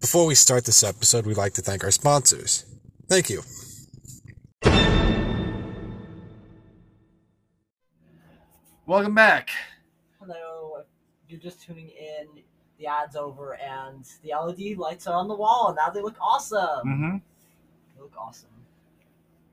Before 0.00 0.26
we 0.26 0.34
start 0.34 0.64
this 0.64 0.82
episode, 0.82 1.26
we'd 1.26 1.36
like 1.36 1.54
to 1.54 1.62
thank 1.62 1.82
our 1.82 1.90
sponsors. 1.90 2.64
Thank 3.08 3.28
you. 3.28 3.42
Welcome 8.86 9.14
back. 9.14 9.50
Hello, 10.20 10.82
you're 11.26 11.40
just 11.40 11.62
tuning 11.62 11.88
in, 11.88 12.42
the 12.78 12.86
ad's 12.86 13.16
over 13.16 13.54
and 13.54 14.04
the 14.22 14.32
LED 14.34 14.76
lights 14.76 15.06
are 15.06 15.14
on 15.14 15.26
the 15.26 15.34
wall 15.34 15.68
and 15.68 15.76
now 15.76 15.90
they 15.90 16.02
look 16.02 16.16
awesome. 16.20 16.86
Mm-hmm. 16.86 17.16
They 17.96 18.02
look 18.02 18.12
awesome. 18.18 18.50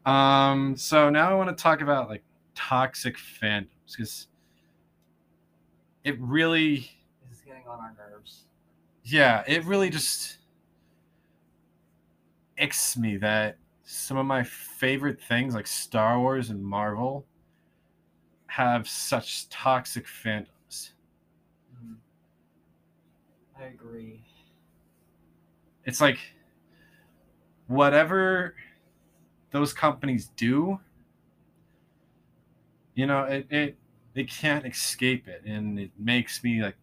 Um, 0.05 0.75
so 0.75 1.09
now 1.09 1.31
I 1.31 1.33
want 1.33 1.55
to 1.55 1.61
talk 1.61 1.81
about 1.81 2.09
like 2.09 2.23
toxic 2.55 3.17
fandoms 3.17 3.67
because 3.95 4.27
it 6.03 6.19
really, 6.19 6.91
This 7.29 7.37
is 7.37 7.41
getting 7.45 7.67
on 7.67 7.79
our 7.79 7.95
nerves. 7.97 8.45
Yeah, 9.11 9.43
it 9.47 9.65
really 9.65 9.89
just 9.89 10.37
icks 12.57 12.95
me 12.97 13.17
that 13.17 13.57
some 13.83 14.17
of 14.17 14.25
my 14.25 14.43
favorite 14.43 15.19
things 15.21 15.53
like 15.53 15.67
Star 15.67 16.19
Wars 16.19 16.49
and 16.49 16.63
Marvel 16.63 17.25
have 18.47 18.87
such 18.87 19.49
toxic 19.49 20.05
fandoms. 20.05 20.91
Mm. 21.73 21.95
I 23.57 23.65
agree. 23.65 24.23
It's 25.85 26.01
like 26.01 26.19
whatever 27.67 28.55
those 29.51 29.73
companies 29.73 30.29
do, 30.35 30.79
you 32.95 33.05
know, 33.07 33.23
it, 33.23 33.47
it 33.49 33.77
they 34.13 34.23
can't 34.23 34.65
escape 34.65 35.27
it, 35.27 35.43
and 35.45 35.79
it 35.79 35.91
makes 35.97 36.43
me 36.43 36.61
like 36.61 36.75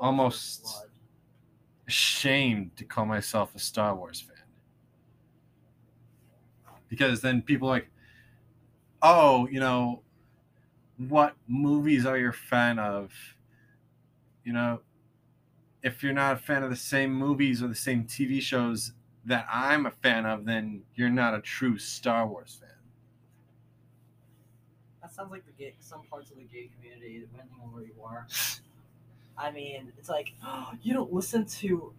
Almost-. 0.00 0.87
Ashamed 1.88 2.76
to 2.76 2.84
call 2.84 3.06
myself 3.06 3.54
a 3.54 3.58
Star 3.58 3.96
Wars 3.96 4.20
fan. 4.20 4.36
Because 6.88 7.22
then 7.22 7.42
people 7.42 7.68
are 7.68 7.72
like, 7.72 7.90
oh, 9.02 9.48
you 9.48 9.58
know, 9.58 10.02
what 10.98 11.34
movies 11.46 12.06
are 12.06 12.16
you 12.16 12.28
a 12.28 12.32
fan 12.32 12.78
of? 12.78 13.12
You 14.44 14.52
know, 14.52 14.80
if 15.82 16.02
you're 16.02 16.12
not 16.12 16.34
a 16.34 16.38
fan 16.38 16.62
of 16.62 16.70
the 16.70 16.76
same 16.76 17.12
movies 17.12 17.62
or 17.62 17.68
the 17.68 17.74
same 17.74 18.04
TV 18.04 18.40
shows 18.40 18.92
that 19.24 19.46
I'm 19.50 19.86
a 19.86 19.90
fan 19.90 20.26
of, 20.26 20.44
then 20.44 20.82
you're 20.94 21.10
not 21.10 21.34
a 21.34 21.40
true 21.40 21.78
Star 21.78 22.26
Wars 22.26 22.58
fan. 22.60 22.68
That 25.02 25.12
sounds 25.12 25.30
like 25.30 25.46
the 25.46 25.52
gay, 25.52 25.74
some 25.80 26.02
parts 26.10 26.30
of 26.30 26.36
the 26.36 26.44
gay 26.44 26.70
community, 26.74 27.20
depending 27.20 27.56
on 27.62 27.72
where 27.72 27.84
you 27.84 27.94
are. 28.02 28.26
I 29.38 29.50
mean, 29.52 29.92
it's 29.98 30.08
like 30.08 30.34
you 30.82 30.92
don't 30.94 31.12
listen 31.12 31.44
to, 31.46 31.92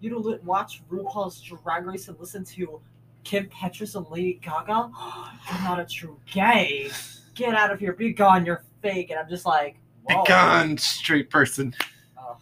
you 0.00 0.10
don't 0.10 0.24
li- 0.24 0.38
watch 0.44 0.82
RuPaul's 0.90 1.40
Drag 1.40 1.86
Race 1.86 2.08
and 2.08 2.18
listen 2.18 2.44
to 2.44 2.80
Kim 3.24 3.46
Petras 3.48 3.94
and 3.96 4.06
Lady 4.10 4.40
Gaga. 4.42 4.90
You're 5.50 5.62
not 5.62 5.80
a 5.80 5.84
true 5.86 6.18
gay. 6.30 6.90
Get 7.34 7.54
out 7.54 7.70
of 7.72 7.78
here. 7.78 7.92
Be 7.92 8.12
gone. 8.12 8.44
You're 8.46 8.64
fake. 8.82 9.10
And 9.10 9.18
I'm 9.18 9.28
just 9.28 9.44
like, 9.46 9.76
Be 10.08 10.16
gone, 10.26 10.76
straight 10.78 11.30
person. 11.30 11.74
Ugh, 12.18 12.36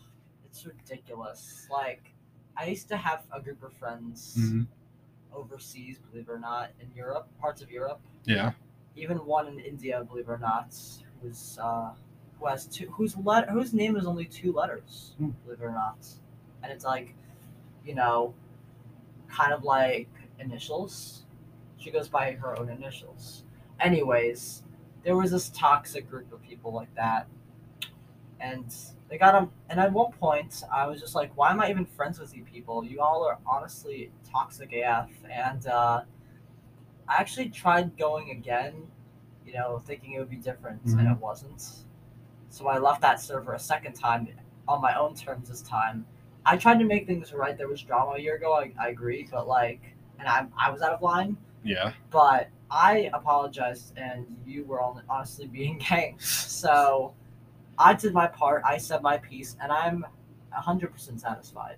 it's 0.44 0.64
ridiculous. 0.64 1.66
Like, 1.70 2.12
I 2.56 2.66
used 2.66 2.88
to 2.88 2.96
have 2.96 3.24
a 3.32 3.40
group 3.40 3.62
of 3.62 3.72
friends 3.74 4.36
Mhm. 4.38 4.66
overseas, 5.34 5.98
believe 5.98 6.28
it 6.28 6.32
or 6.32 6.38
not, 6.38 6.70
in 6.80 6.88
Europe, 6.94 7.28
parts 7.40 7.60
of 7.62 7.70
Europe. 7.70 8.00
Yeah. 8.24 8.52
even 8.98 9.18
one 9.26 9.46
in 9.46 9.58
India, 9.60 10.02
believe 10.04 10.26
it 10.26 10.30
or 10.32 10.38
not, 10.38 10.74
was 11.22 11.58
uh, 11.62 11.90
who 12.38 12.46
has 12.46 12.66
two, 12.66 12.90
whose 12.90 13.16
let 13.16 13.48
whose 13.50 13.72
name 13.74 13.96
is 13.96 14.06
only 14.06 14.24
two 14.26 14.52
letters, 14.52 15.14
Hmm. 15.18 15.30
believe 15.44 15.60
it 15.60 15.64
or 15.64 15.72
not, 15.72 15.98
and 16.62 16.72
it's 16.72 16.84
like, 16.84 17.14
you 17.84 17.94
know, 17.94 18.34
kind 19.28 19.52
of 19.52 19.64
like 19.64 20.08
initials. 20.38 21.24
She 21.78 21.90
goes 21.90 22.08
by 22.08 22.32
her 22.32 22.58
own 22.58 22.68
initials. 22.70 23.44
Anyways, 23.80 24.62
there 25.04 25.16
was 25.16 25.30
this 25.30 25.50
toxic 25.50 26.08
group 26.10 26.32
of 26.32 26.42
people 26.42 26.72
like 26.72 26.94
that, 26.94 27.28
and 28.40 28.74
they 29.08 29.18
got 29.18 29.32
them. 29.32 29.50
And 29.68 29.80
at 29.80 29.92
one 29.92 30.12
point, 30.12 30.62
I 30.72 30.86
was 30.86 31.00
just 31.00 31.14
like, 31.14 31.36
"Why 31.36 31.50
am 31.50 31.60
I 31.60 31.70
even 31.70 31.86
friends 31.86 32.18
with 32.18 32.34
you 32.36 32.44
people? 32.44 32.84
You 32.84 33.00
all 33.00 33.24
are 33.24 33.38
honestly 33.46 34.10
toxic 34.24 34.72
AF." 34.72 35.10
And 35.30 35.66
uh, 35.66 36.02
I 37.08 37.16
actually 37.16 37.50
tried 37.50 37.96
going 37.96 38.30
again, 38.30 38.90
you 39.44 39.52
know, 39.54 39.78
thinking 39.78 40.12
it 40.12 40.18
would 40.18 40.30
be 40.30 40.36
different, 40.36 40.84
and 40.86 41.00
Mhm. 41.00 41.12
it 41.12 41.18
wasn't. 41.20 41.84
So 42.56 42.68
I 42.68 42.78
left 42.78 43.02
that 43.02 43.20
server 43.20 43.52
a 43.52 43.58
second 43.58 43.92
time 43.92 44.28
on 44.66 44.80
my 44.80 44.98
own 44.98 45.14
terms 45.14 45.50
this 45.50 45.60
time. 45.60 46.06
I 46.46 46.56
tried 46.56 46.78
to 46.78 46.86
make 46.86 47.06
things 47.06 47.34
right. 47.34 47.54
There 47.54 47.68
was 47.68 47.82
drama 47.82 48.12
a 48.12 48.18
year 48.18 48.36
ago. 48.36 48.54
I, 48.54 48.72
I 48.80 48.88
agree, 48.88 49.28
but 49.30 49.46
like, 49.46 49.82
and 50.18 50.26
I, 50.26 50.46
I 50.58 50.70
was 50.70 50.80
out 50.80 50.94
of 50.94 51.02
line. 51.02 51.36
Yeah. 51.62 51.92
But 52.10 52.48
I 52.70 53.10
apologized, 53.12 53.92
and 53.98 54.24
you 54.46 54.64
were 54.64 54.80
on, 54.80 55.02
honestly 55.06 55.46
being 55.46 55.76
gay. 55.90 56.14
So 56.18 57.12
I 57.76 57.92
did 57.92 58.14
my 58.14 58.26
part. 58.26 58.62
I 58.64 58.78
said 58.78 59.02
my 59.02 59.18
piece, 59.18 59.54
and 59.60 59.70
I'm 59.70 60.06
100% 60.58 61.20
satisfied 61.20 61.76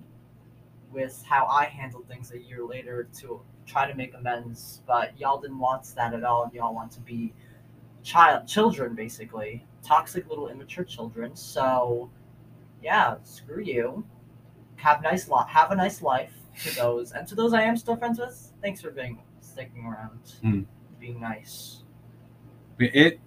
with 0.93 1.25
how 1.28 1.47
I 1.47 1.65
handled 1.65 2.06
things 2.06 2.31
a 2.31 2.38
year 2.38 2.65
later 2.65 3.09
to 3.19 3.41
try 3.67 3.91
to 3.91 3.97
make 3.97 4.15
amends. 4.15 4.83
But 4.87 5.19
y'all 5.19 5.41
didn't 5.41 5.59
want 5.59 5.93
that 5.97 6.15
at 6.15 6.22
all. 6.22 6.44
and 6.44 6.53
Y'all 6.53 6.72
want 6.72 6.93
to 6.93 7.00
be 7.00 7.34
child 8.05 8.47
children, 8.47 8.94
basically 8.94 9.67
toxic 9.88 10.28
little 10.28 10.49
immature 10.49 10.84
children. 10.84 11.34
So 11.34 12.10
yeah, 12.82 13.16
screw 13.25 13.62
you. 13.62 14.04
Have 14.76 15.03
nice 15.03 15.28
li- 15.28 15.44
have 15.49 15.71
a 15.71 15.75
nice 15.75 16.03
life 16.03 16.34
to 16.62 16.75
those, 16.76 17.12
and 17.12 17.26
to 17.28 17.34
those 17.34 17.53
I 17.54 17.62
am 17.62 17.76
still 17.76 17.97
friends 17.97 18.19
with. 18.19 18.53
Thanks 18.62 18.81
for 18.82 18.91
being 18.91 19.19
sticking 19.41 19.84
around, 19.87 20.21
Hmm. 20.43 20.62
being 21.00 21.21
nice. 21.21 21.82
It 22.78 23.21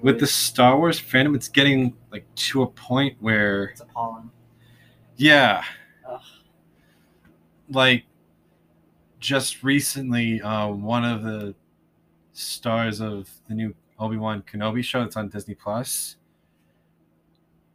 with 0.00 0.18
the 0.18 0.26
Star 0.26 0.78
Wars 0.78 1.00
fandom, 1.00 1.34
it's 1.36 1.48
getting 1.48 1.94
like 2.10 2.32
to 2.34 2.62
a 2.62 2.66
point 2.66 3.16
where 3.20 3.64
it's 3.64 3.80
appalling. 3.80 4.30
Yeah. 5.16 5.62
Ugh. 6.08 6.20
Like 7.68 8.04
just 9.20 9.62
recently, 9.62 10.40
uh, 10.40 10.68
one 10.68 11.04
of 11.04 11.22
the 11.22 11.54
stars 12.32 13.00
of 13.00 13.28
the 13.48 13.54
new 13.54 13.74
Obi 14.02 14.16
Wan 14.16 14.42
Kenobi 14.42 14.82
show 14.82 15.00
that's 15.00 15.16
on 15.16 15.28
Disney 15.28 15.54
Plus, 15.54 16.16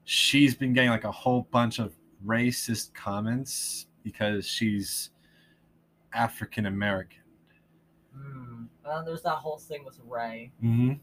she's 0.03 0.55
been 0.55 0.73
getting 0.73 0.89
like 0.89 1.05
a 1.05 1.11
whole 1.11 1.47
bunch 1.51 1.79
of 1.79 1.95
racist 2.25 2.93
comments 2.93 3.87
because 4.03 4.45
she's 4.45 5.11
African 6.13 6.65
American. 6.65 7.21
Hmm. 8.13 8.63
And 8.83 9.07
there's 9.07 9.21
that 9.21 9.35
whole 9.35 9.57
thing 9.57 9.85
with 9.85 9.99
Rey. 10.05 10.51
Mm-hmm. 10.61 10.93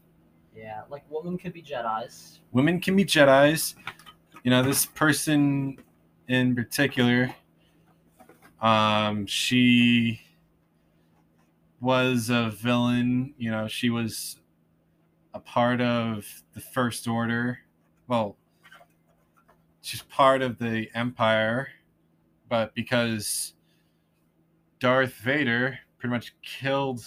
Yeah, 0.55 0.83
like 0.89 1.03
women 1.09 1.39
could 1.39 1.53
be 1.53 1.63
Jedi's. 1.63 2.41
Women 2.51 2.79
can 2.79 2.95
be 2.95 3.03
Jedi's. 3.03 3.75
You 4.43 4.51
know, 4.51 4.61
this 4.61 4.85
person 4.85 5.77
in 6.27 6.55
particular, 6.55 7.33
um, 8.61 9.25
she 9.25 10.21
was 11.81 12.29
a 12.29 12.51
villain. 12.51 13.33
You 13.39 13.49
know, 13.49 13.67
she 13.67 13.89
was 13.89 14.37
a 15.35 15.39
part 15.39 15.81
of 15.81 16.25
the 16.53 16.61
First 16.61 17.09
Order. 17.09 17.59
Well, 18.07 18.37
she's 19.81 20.01
part 20.03 20.41
of 20.41 20.57
the 20.57 20.87
Empire, 20.95 21.67
but 22.47 22.73
because 22.73 23.53
Darth 24.79 25.13
Vader 25.15 25.77
pretty 25.99 26.13
much 26.13 26.33
killed 26.41 27.05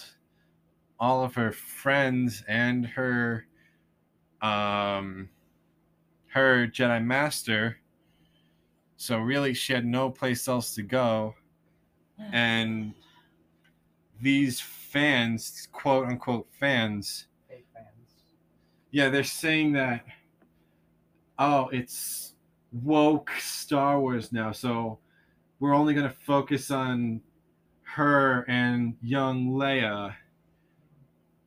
all 0.99 1.23
of 1.23 1.33
her 1.33 1.51
friends 1.51 2.43
and 2.47 2.85
her 2.85 3.47
um 4.41 5.29
her 6.27 6.67
Jedi 6.67 7.03
Master. 7.03 7.77
So 8.95 9.17
really 9.19 9.55
she 9.55 9.73
had 9.73 9.85
no 9.85 10.11
place 10.11 10.47
else 10.47 10.75
to 10.75 10.83
go. 10.83 11.33
And 12.31 12.93
these 14.21 14.59
fans, 14.59 15.67
quote 15.71 16.05
unquote 16.05 16.47
fans. 16.59 17.25
Yeah, 18.91 19.09
they're 19.09 19.23
saying 19.23 19.73
that 19.73 20.05
oh, 21.39 21.69
it's 21.71 22.33
woke 22.71 23.31
Star 23.39 23.99
Wars 23.99 24.31
now, 24.31 24.51
so 24.51 24.99
we're 25.59 25.73
only 25.73 25.93
gonna 25.93 26.13
focus 26.25 26.69
on 26.69 27.21
her 27.83 28.45
and 28.47 28.95
young 29.01 29.49
Leia 29.51 30.13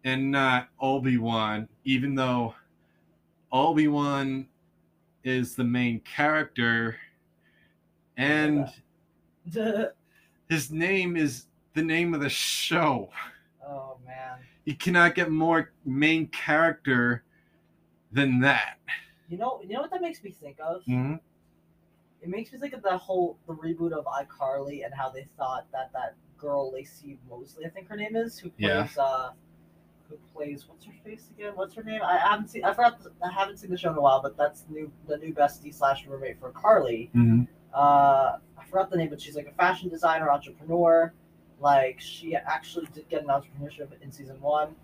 and 0.05 0.31
not 0.31 0.69
Obi-Wan, 0.81 1.69
even 1.85 2.15
though 2.15 2.55
Obi-Wan 3.53 4.49
is 5.23 5.55
the 5.55 5.63
main 5.65 6.01
character 6.01 6.97
and 8.17 8.69
his 10.49 10.71
name 10.71 11.17
is 11.17 11.47
the 11.75 11.83
name 11.83 12.15
of 12.15 12.21
the 12.21 12.29
show. 12.29 13.09
oh 13.67 13.99
man. 14.05 14.39
You 14.65 14.75
cannot 14.77 15.15
get 15.15 15.31
more 15.31 15.73
main 15.85 16.29
character 16.29 17.25
than 18.13 18.41
that. 18.41 18.79
You 19.29 19.39
know, 19.39 19.61
you 19.63 19.75
know 19.75 19.81
what 19.81 19.91
that 19.91 20.03
makes 20.03 20.23
me 20.23 20.31
think 20.31 20.59
of 20.61 20.83
Mm-hmm. 20.83 21.15
it 22.23 22.29
makes 22.29 22.53
me 22.53 22.59
think 22.59 22.75
of 22.75 22.83
the 22.83 22.97
whole 22.97 23.39
the 23.47 23.55
reboot 23.55 23.93
of 23.93 24.05
iCarly 24.05 24.85
and 24.85 24.93
how 24.95 25.09
they 25.11 25.27
thought 25.37 25.67
that 25.73 25.91
that 25.93 26.15
girl 26.39 26.73
Laci 26.73 27.17
Mosley, 27.31 27.65
I 27.67 27.69
think 27.71 27.89
her 27.89 27.97
name 27.97 28.15
is, 28.17 28.39
who 28.39 28.51
plays 28.51 28.69
Yeah. 28.69 28.89
uh, 28.99 29.31
who 30.09 30.17
plays 30.35 30.69
what's 30.69 30.85
her 30.85 30.93
face 31.05 31.29
again? 31.35 31.53
What's 31.55 31.75
her 31.75 31.83
name? 31.83 32.03
I 32.03 32.19
haven't 32.19 32.49
seen. 32.49 32.65
I 32.65 32.75
forgot. 32.75 33.01
I 33.25 33.31
haven't 33.31 33.57
seen 33.59 33.71
the 33.71 33.77
show 33.79 33.91
in 33.93 33.97
a 33.97 34.01
while, 34.01 34.21
but 34.21 34.37
that's 34.37 34.63
the 34.63 34.73
new 34.75 34.93
the 35.07 35.17
new 35.17 35.33
bestie 35.33 35.73
slash 35.75 36.07
roommate 36.07 36.39
for 36.39 36.51
Carly. 36.51 37.11
Mhm. 37.15 37.47
Uh, 37.73 38.37
I 38.59 38.65
forgot 38.67 38.91
the 38.91 38.97
name, 38.99 39.09
but 39.09 39.21
she's 39.21 39.35
like 39.37 39.47
a 39.47 39.53
fashion 39.53 39.89
designer, 39.89 40.31
entrepreneur. 40.31 41.15
Like 41.61 42.01
she 42.01 42.37
actually 42.37 42.87
did 42.93 43.09
get 43.09 43.23
an 43.23 43.29
entrepreneurship 43.29 43.89
in 44.03 44.11
season 44.13 44.39
one, 44.41 44.75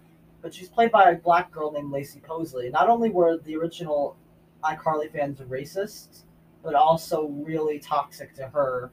but 0.42 0.54
she's 0.54 0.68
played 0.68 0.90
by 0.92 1.10
a 1.10 1.16
black 1.16 1.50
girl 1.50 1.72
named 1.72 1.90
Lacey 1.90 2.20
Posley. 2.20 2.70
Not 2.70 2.88
only 2.88 3.10
were 3.10 3.38
the 3.38 3.56
original 3.56 4.16
iCarly 4.64 5.10
fans 5.10 5.40
racist, 5.40 6.24
but 6.62 6.74
also 6.74 7.26
really 7.28 7.78
toxic 7.78 8.34
to 8.34 8.48
her, 8.48 8.90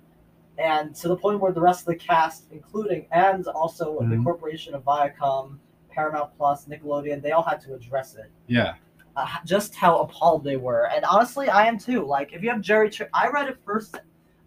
and 0.57 0.95
to 0.95 1.07
the 1.07 1.17
point 1.17 1.39
where 1.39 1.51
the 1.51 1.61
rest 1.61 1.81
of 1.81 1.87
the 1.87 1.95
cast, 1.95 2.45
including 2.51 3.07
and 3.11 3.45
also 3.47 3.99
the 3.99 4.15
Mhm. 4.15 4.23
corporation 4.23 4.73
of 4.73 4.83
Viacom, 4.83 5.57
Paramount 5.89 6.35
Plus, 6.37 6.65
Nickelodeon, 6.65 7.21
they 7.21 7.31
all 7.31 7.43
had 7.43 7.59
to 7.61 7.73
address 7.73 8.15
it 8.15 8.31
Yeah. 8.47 8.75
uh, 9.15 9.27
just 9.45 9.75
how 9.75 9.99
appalled 9.99 10.43
they 10.43 10.57
were. 10.57 10.87
And 10.89 11.05
honestly, 11.05 11.47
I 11.49 11.65
am 11.67 11.77
too. 11.77 12.05
Like, 12.05 12.33
if 12.33 12.43
you 12.43 12.49
have 12.49 12.61
Jerry, 12.61 12.89
Tra- 12.89 13.07
I 13.13 13.29
read 13.29 13.47
it 13.47 13.57
first. 13.65 13.97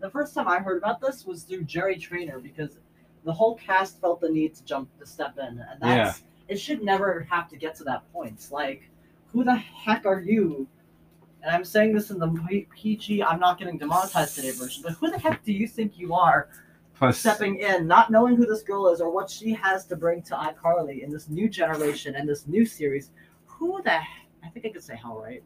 The 0.01 0.11
first 0.11 0.35
time 0.35 0.47
I 0.47 0.59
heard 0.61 0.79
about 0.79 1.01
this 1.01 1.27
was 1.27 1.43
through 1.43 1.65
Jerry 1.65 1.97
Trainor 1.97 2.39
because 2.39 2.79
the 3.25 3.33
whole 3.33 3.57
cast 3.57 4.01
felt 4.01 4.21
the 4.21 4.29
need 4.29 4.55
to 4.55 4.65
jump 4.65 4.97
to 4.99 5.07
step 5.07 5.39
in, 5.39 5.59
and 5.59 5.81
that's 5.81 6.23
it. 6.49 6.57
Should 6.57 6.83
never 6.83 7.27
have 7.31 7.49
to 7.51 7.57
get 7.57 7.75
to 7.77 7.85
that 7.85 8.11
point. 8.13 8.49
Like, 8.51 8.91
who 9.33 9.45
the 9.45 9.57
heck 9.57 10.07
are 10.07 10.21
you? 10.21 10.67
And 11.43 11.55
I'm 11.55 11.65
saying 11.65 11.95
this 11.95 12.11
in 12.11 12.19
the 12.19 12.65
PG. 12.75 13.23
I'm 13.23 13.39
not 13.39 13.59
getting 13.59 13.79
demonetized 13.79 14.35
today 14.35 14.51
version, 14.51 14.83
but 14.83 14.93
who 14.93 15.11
the 15.11 15.19
heck 15.19 15.45
do 15.45 15.53
you 15.53 15.69
think 15.69 15.99
you 15.99 16.15
are 16.15 16.49
Plus, 16.99 17.19
stepping 17.19 17.61
in, 17.61 17.87
not 17.87 18.11
knowing 18.11 18.37
who 18.37 18.45
this 18.45 18.63
girl 18.63 18.89
is 18.89 19.01
or 19.01 19.11
what 19.11 19.31
she 19.31 19.55
has 19.55 19.87
to 19.87 19.97
bring 19.97 20.21
to 20.23 20.35
iCarly 20.35 21.05
in 21.05 21.11
this 21.11 21.29
new 21.29 21.49
generation 21.49 22.17
and 22.17 22.29
this 22.29 22.49
new 22.49 22.67
series. 22.67 23.13
Who 23.47 23.81
the 23.85 24.01
I 24.45 24.49
think 24.53 24.67
I 24.67 24.71
could 24.71 24.83
say 24.83 24.97
hell 24.97 25.17
right. 25.17 25.43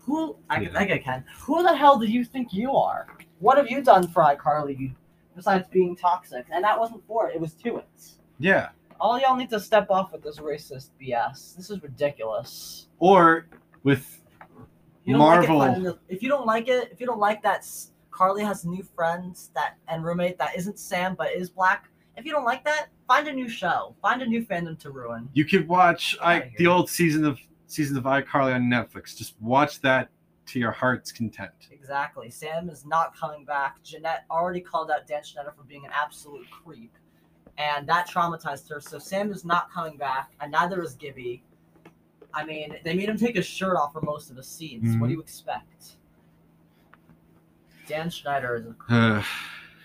Who 0.00 0.36
I, 0.50 0.60
Yeah. 0.60 0.78
Think 0.78 0.90
I 0.92 0.98
can. 0.98 1.24
Who 1.40 1.62
the 1.62 1.74
hell 1.74 1.98
do 1.98 2.06
you 2.06 2.24
think 2.24 2.52
you 2.52 2.74
are? 2.74 3.06
What 3.38 3.56
have 3.56 3.70
you 3.70 3.82
done 3.82 4.08
for 4.08 4.22
iCarly 4.22 4.94
besides 5.34 5.68
being 5.68 5.96
toxic? 5.96 6.46
And 6.50 6.62
that 6.64 6.78
wasn't 6.78 7.06
for 7.06 7.28
it. 7.28 7.34
It 7.34 7.40
was 7.40 7.54
to 7.54 7.78
it. 7.78 8.12
yeah. 8.38 8.70
All 9.00 9.18
y'all 9.18 9.36
need 9.36 9.50
to 9.50 9.60
step 9.60 9.90
off 9.90 10.12
with 10.12 10.22
this 10.22 10.38
racist 10.38 10.90
BS. 11.00 11.56
This 11.56 11.70
is 11.70 11.82
ridiculous. 11.82 12.88
Or 12.98 13.46
with 13.82 14.20
You 15.04 15.16
Marvel. 15.16 15.58
Like 15.58 15.78
it, 15.78 15.98
if 16.08 16.22
you 16.22 16.28
don't 16.28 16.46
like 16.46 16.68
it, 16.68 16.90
if 16.92 17.00
you 17.00 17.06
don't 17.06 17.18
like 17.18 17.42
that 17.42 17.66
Carly 18.10 18.44
has 18.44 18.64
new 18.64 18.82
friends 18.82 19.50
that 19.54 19.76
and 19.88 20.04
roommate 20.04 20.36
that 20.38 20.56
isn't 20.56 20.78
Sam 20.78 21.14
but 21.14 21.32
is 21.32 21.48
black. 21.48 21.88
If 22.16 22.26
you 22.26 22.32
don't 22.32 22.44
like 22.44 22.64
that, 22.64 22.88
find 23.08 23.26
a 23.28 23.32
new 23.32 23.48
show. 23.48 23.94
Find 24.02 24.20
a 24.20 24.26
new 24.26 24.44
fandom 24.44 24.78
to 24.80 24.90
ruin. 24.90 25.30
you 25.32 25.46
could 25.46 25.66
watch 25.66 26.18
I 26.20 26.52
the 26.58 26.66
old 26.66 26.90
season 26.90 27.24
of 27.24 27.38
seasons 27.66 27.96
of 27.96 28.04
iCarly 28.04 28.54
on 28.54 28.64
Netflix. 28.64 29.16
Just 29.16 29.40
watch 29.40 29.80
that 29.80 30.10
to 30.48 30.58
your 30.58 30.72
heart's 30.72 31.12
content. 31.12 31.52
Exactly. 31.70 32.28
Sam 32.28 32.68
is 32.68 32.84
not 32.84 33.16
coming 33.16 33.44
back. 33.44 33.82
Jennette 33.82 34.24
already 34.30 34.60
called 34.60 34.90
out 34.90 35.06
Dan 35.06 35.22
Schneider 35.22 35.54
for 35.56 35.62
being 35.62 35.86
an 35.86 35.92
absolute 35.94 36.46
creep. 36.50 36.92
And 37.60 37.86
that 37.88 38.08
traumatized 38.08 38.70
her. 38.70 38.80
So 38.80 38.98
Sam 38.98 39.30
is 39.30 39.44
not 39.44 39.70
coming 39.70 39.98
back, 39.98 40.30
and 40.40 40.50
neither 40.50 40.82
is 40.82 40.94
Gibby. 40.94 41.42
I 42.32 42.42
mean, 42.42 42.76
they 42.84 42.94
made 42.94 43.08
him 43.10 43.18
take 43.18 43.36
his 43.36 43.44
shirt 43.44 43.76
off 43.76 43.92
for 43.92 44.00
most 44.00 44.30
of 44.30 44.36
the 44.36 44.42
scenes. 44.42 44.96
What 44.96 45.08
do 45.08 45.12
you 45.12 45.20
expect? 45.20 45.96
Dan 47.86 48.08
Schneider 48.08 48.56
is 48.56 48.64
a 48.66 49.24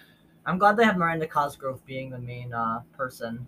I'm 0.45 0.57
glad 0.57 0.77
they 0.77 0.86
have 0.86 0.95
Miranda 0.95 1.27
Cosgrove 1.27 1.86
being 1.86 2.12
the 2.12 2.19
main 2.19 2.54
uh, 2.54 2.81
person. 2.95 3.45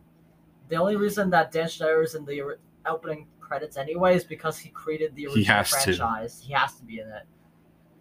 The 0.68 0.75
only 0.75 0.97
reason 0.97 1.29
that 1.29 1.53
Dan 1.53 1.69
Schneider 1.69 2.01
is 2.01 2.15
in 2.15 2.25
the 2.25 2.57
opening 2.85 3.27
credits 3.39 3.77
anyway 3.77 4.15
is 4.15 4.25
because 4.25 4.57
he 4.57 4.69
created 4.69 5.15
the 5.15 5.21
He 5.21 5.27
original 5.27 5.45
has 5.56 5.69
to. 5.69 5.77
franchise. 5.77 6.44
He 6.45 6.51
has 6.51 6.75
to 6.75 6.83
be 6.83 7.00
in 7.00 7.07
it. 7.07 7.24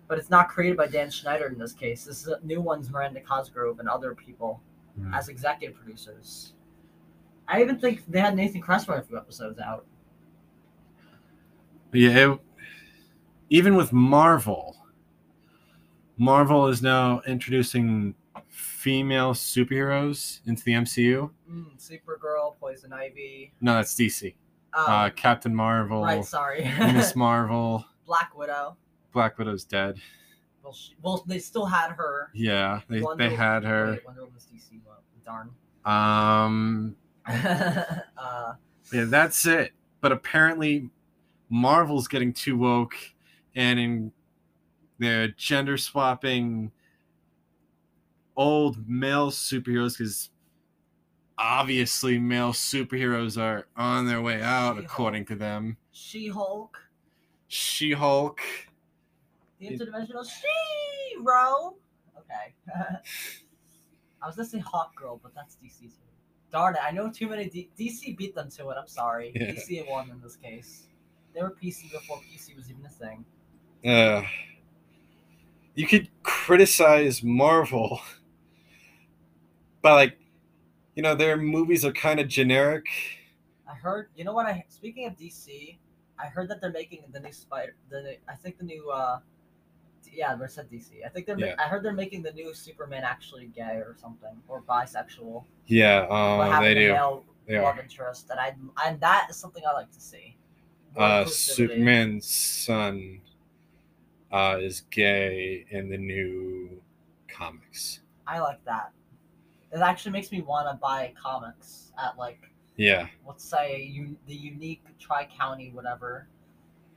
But 0.08 0.18
it's 0.18 0.30
not 0.30 0.48
created 0.48 0.76
by 0.76 0.88
Dan 0.88 1.10
Schneider 1.10 1.46
in 1.46 1.58
this 1.58 1.72
case. 1.72 2.04
This 2.04 2.22
is 2.22 2.28
a 2.28 2.40
new 2.42 2.60
one's 2.60 2.90
Miranda 2.90 3.20
Cosgrove 3.20 3.78
and 3.78 3.88
other 3.88 4.14
people 4.14 4.60
Hmm. 4.98 5.12
as 5.14 5.28
executive 5.28 5.76
producers. 5.76 6.54
I 7.48 7.60
even 7.62 7.78
think 7.78 8.04
they 8.08 8.18
had 8.20 8.34
Nathan 8.34 8.60
Cressman 8.62 8.98
a 8.98 9.02
few 9.02 9.16
episodes 9.16 9.58
out. 9.60 9.86
yeah. 11.92 12.32
it- 12.32 12.40
even 13.48 13.76
with 13.76 13.92
Marvel, 13.92 14.76
Marvel 16.16 16.66
is 16.66 16.82
now 16.82 17.20
introducing 17.28 18.14
female 18.48 19.34
superheroes 19.34 20.40
into 20.46 20.64
the 20.64 20.72
MCU. 20.72 21.30
Mm, 21.48 21.76
Supergirl, 21.78 22.56
Poison 22.58 22.92
Ivy. 22.92 23.52
No, 23.60 23.74
that's 23.74 23.94
DC. 23.94 24.34
Um, 24.74 24.84
uh, 24.88 25.10
Captain 25.10 25.54
Marvel, 25.54 26.02
right, 26.02 26.24
sorry. 26.24 26.64
Miss 26.80 27.14
Marvel, 27.16 27.84
Black 28.04 28.36
Widow. 28.36 28.76
Black 29.12 29.38
Widow's 29.38 29.64
dead. 29.64 29.98
Well, 30.66 30.72
she, 30.74 30.94
well, 31.00 31.22
they 31.28 31.38
still 31.38 31.64
had 31.66 31.92
her. 31.92 32.32
Yeah, 32.34 32.80
they, 32.88 33.00
Wonder- 33.00 33.28
they 33.28 33.36
had 33.36 33.62
her. 33.62 33.92
Wait, 33.92 34.04
Wonder 34.04 34.24
Woman's 34.24 34.48
DC. 34.52 34.80
Well, 34.84 35.00
darn. 35.24 35.50
Um, 35.84 36.96
uh, 37.26 38.54
yeah, 38.92 39.04
that's 39.04 39.46
it. 39.46 39.70
But 40.00 40.10
apparently, 40.10 40.90
Marvel's 41.48 42.08
getting 42.08 42.32
too 42.32 42.56
woke, 42.58 42.96
and 43.54 43.78
in 43.78 44.12
they're 44.98 45.28
gender 45.28 45.76
swapping 45.76 46.72
old 48.36 48.88
male 48.88 49.30
superheroes 49.30 49.96
because 49.96 50.30
obviously 51.38 52.18
male 52.18 52.52
superheroes 52.52 53.40
are 53.40 53.68
on 53.76 54.06
their 54.08 54.20
way 54.20 54.42
out, 54.42 54.74
She-Hulk. 54.78 54.84
according 54.84 55.26
to 55.26 55.36
them. 55.36 55.76
She 55.92 56.26
Hulk, 56.26 56.76
She 57.46 57.92
Hulk. 57.92 58.40
The 59.58 59.66
interdimensional 59.68 60.24
She 60.24 61.16
Ro. 61.20 61.76
Okay. 62.18 62.54
I 64.22 64.26
was 64.26 64.36
gonna 64.36 64.48
say 64.48 64.58
Hawk 64.58 64.94
Girl, 64.96 65.20
but 65.22 65.34
that's 65.34 65.56
DC 65.56 65.80
too. 65.80 65.88
Darn 66.52 66.74
it! 66.74 66.80
I 66.82 66.90
know 66.90 67.10
too 67.10 67.28
many. 67.28 67.48
D- 67.48 67.70
DC 67.78 68.16
beat 68.16 68.34
them 68.34 68.50
to 68.52 68.70
it. 68.70 68.76
I'm 68.78 68.86
sorry. 68.86 69.32
Yeah. 69.34 69.52
DC 69.52 69.88
won 69.88 70.10
in 70.10 70.20
this 70.20 70.36
case. 70.36 70.86
They 71.34 71.42
were 71.42 71.54
PC 71.62 71.90
before 71.92 72.18
PC 72.18 72.56
was 72.56 72.70
even 72.70 72.84
a 72.86 72.88
thing. 72.88 73.24
Uh, 73.84 74.22
you 75.74 75.86
could 75.86 76.08
criticize 76.22 77.22
Marvel, 77.22 78.00
but 79.82 79.92
like, 79.92 80.18
you 80.94 81.02
know, 81.02 81.14
their 81.14 81.36
movies 81.36 81.84
are 81.84 81.92
kind 81.92 82.20
of 82.20 82.28
generic. 82.28 82.86
I 83.70 83.74
heard. 83.74 84.08
You 84.16 84.24
know 84.24 84.32
what? 84.32 84.46
I 84.46 84.64
speaking 84.68 85.06
of 85.06 85.16
DC, 85.16 85.78
I 86.18 86.26
heard 86.26 86.48
that 86.48 86.60
they're 86.60 86.72
making 86.72 87.04
the 87.12 87.20
new 87.20 87.32
Spider. 87.32 87.76
The 87.90 88.16
I 88.28 88.34
think 88.34 88.58
the 88.58 88.64
new. 88.64 88.90
uh 88.90 89.18
Yeah, 90.12 90.34
said 90.46 90.70
DC. 90.70 91.04
I 91.04 91.08
think 91.08 91.26
they're. 91.26 91.36
ma- 91.36 91.54
I 91.58 91.68
heard 91.68 91.82
they're 91.84 91.92
making 91.92 92.22
the 92.22 92.32
new 92.32 92.52
Superman 92.54 93.02
actually 93.04 93.46
gay 93.46 93.76
or 93.76 93.96
something 94.00 94.36
or 94.48 94.62
bisexual. 94.62 95.44
Yeah, 95.66 96.06
having 96.50 96.62
they 96.74 96.84
a 96.84 96.88
do. 96.88 96.92
male 96.92 97.24
They 97.46 97.58
love 97.58 97.76
are. 97.78 97.82
interest, 97.82 98.30
and 98.30 98.38
I 98.40 98.54
and 98.86 99.00
that 99.00 99.28
is 99.30 99.36
something 99.36 99.62
I 99.68 99.72
like 99.72 99.90
to 99.92 100.00
see. 100.00 100.36
Uh. 100.96 101.24
Superman's 101.26 102.26
son 102.26 103.20
uh, 104.32 104.58
is 104.60 104.82
gay 104.90 105.66
in 105.70 105.88
the 105.90 105.98
new 105.98 106.80
comics. 107.28 108.00
I 108.26 108.40
like 108.40 108.64
that. 108.64 108.92
It 109.72 109.80
actually 109.80 110.12
makes 110.12 110.32
me 110.32 110.40
want 110.42 110.68
to 110.68 110.74
buy 110.80 111.12
comics 111.20 111.92
at 112.02 112.16
like 112.16 112.40
Yeah. 112.76 113.08
let's 113.26 113.44
say 113.44 113.82
you, 113.82 114.16
the 114.26 114.34
unique 114.34 114.82
Tri 114.98 115.28
County 115.38 115.70
whatever. 115.70 116.28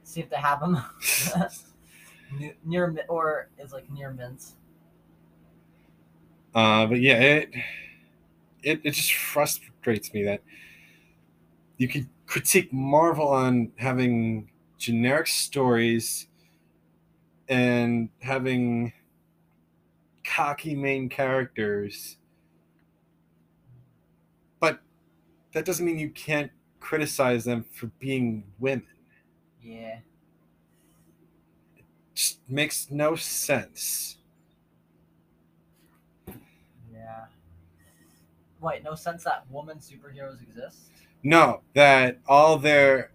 See 0.04 0.22
if 0.22 0.30
they 0.30 0.38
have 0.38 0.60
them 0.60 0.78
near, 2.66 2.96
or 3.08 3.50
is 3.58 3.74
like 3.74 3.90
near 3.90 4.12
Mint. 4.12 4.54
Uh, 6.54 6.86
but 6.88 7.00
yeah, 7.00 7.20
it, 7.20 7.50
it 8.64 8.82
it 8.84 8.92
just 8.92 9.14
frustrates 9.14 10.14
me 10.14 10.24
that 10.24 10.42
you 11.78 11.88
could 11.88 12.08
critique 12.26 12.72
Marvel 12.72 13.28
on 13.28 13.72
having 13.78 14.50
generic 14.78 15.28
stories 15.28 16.28
and 17.48 18.10
having 18.22 18.94
cocky 20.24 20.76
main 20.76 21.10
characters, 21.10 22.18
but 24.60 24.82
that 25.54 25.66
doesn't 25.66 25.86
mean 25.86 26.00
you 26.00 26.10
can't 26.12 26.52
criticize 26.80 27.46
them 27.46 27.66
for 27.72 27.88
being 28.00 28.44
women. 28.60 28.88
Yeah. 29.62 30.00
Just 32.20 32.40
makes 32.50 32.92
no 32.92 33.16
sense. 33.16 34.18
Yeah. 36.92 37.28
Wait, 38.60 38.84
no 38.84 38.94
sense 38.94 39.24
that 39.24 39.50
woman 39.50 39.78
superheroes 39.78 40.42
exist? 40.42 40.92
No, 41.24 41.62
that 41.76 42.20
all 42.28 42.58
their 42.58 43.12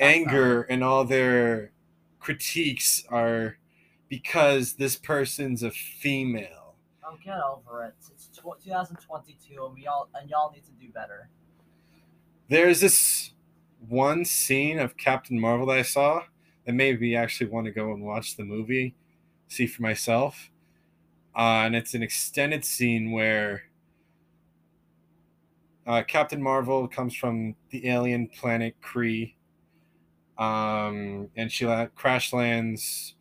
anger 0.00 0.62
and 0.62 0.82
all 0.82 1.04
their 1.04 1.70
critiques 2.18 3.04
are 3.10 3.58
because 4.08 4.72
this 4.72 4.96
person's 4.96 5.62
a 5.62 5.70
female. 5.70 6.74
Oh, 7.06 7.16
get 7.24 7.38
over 7.38 7.84
it. 7.84 7.94
It's 8.10 8.26
2022, 8.26 9.66
and 9.66 9.72
we 9.72 9.86
all 9.86 10.08
and 10.20 10.28
y'all 10.28 10.50
need 10.50 10.64
to 10.64 10.72
do 10.84 10.90
better. 10.90 11.28
There's 12.48 12.80
this 12.80 13.34
one 13.88 14.24
scene 14.24 14.80
of 14.80 14.96
Captain 14.96 15.38
Marvel 15.38 15.66
that 15.66 15.78
I 15.78 15.82
saw 15.82 16.24
that 16.70 16.76
made 16.76 17.00
me 17.00 17.16
actually 17.16 17.50
want 17.50 17.66
to 17.66 17.72
go 17.72 17.92
and 17.92 18.04
watch 18.04 18.36
the 18.36 18.44
movie, 18.44 18.94
see 19.48 19.66
for 19.66 19.82
myself. 19.82 20.50
Uh, 21.36 21.66
and 21.66 21.74
it's 21.74 21.94
an 21.94 22.02
extended 22.02 22.64
scene 22.64 23.10
where 23.10 23.64
uh, 25.84 26.04
Captain 26.06 26.40
Marvel 26.40 26.86
comes 26.86 27.16
from 27.16 27.56
the 27.70 27.88
alien 27.88 28.28
planet 28.28 28.76
Kree, 28.80 29.34
um, 30.38 31.28
and 31.36 31.50
she 31.50 31.66
la- 31.66 31.86
crash 31.86 32.32
lands 32.32 33.16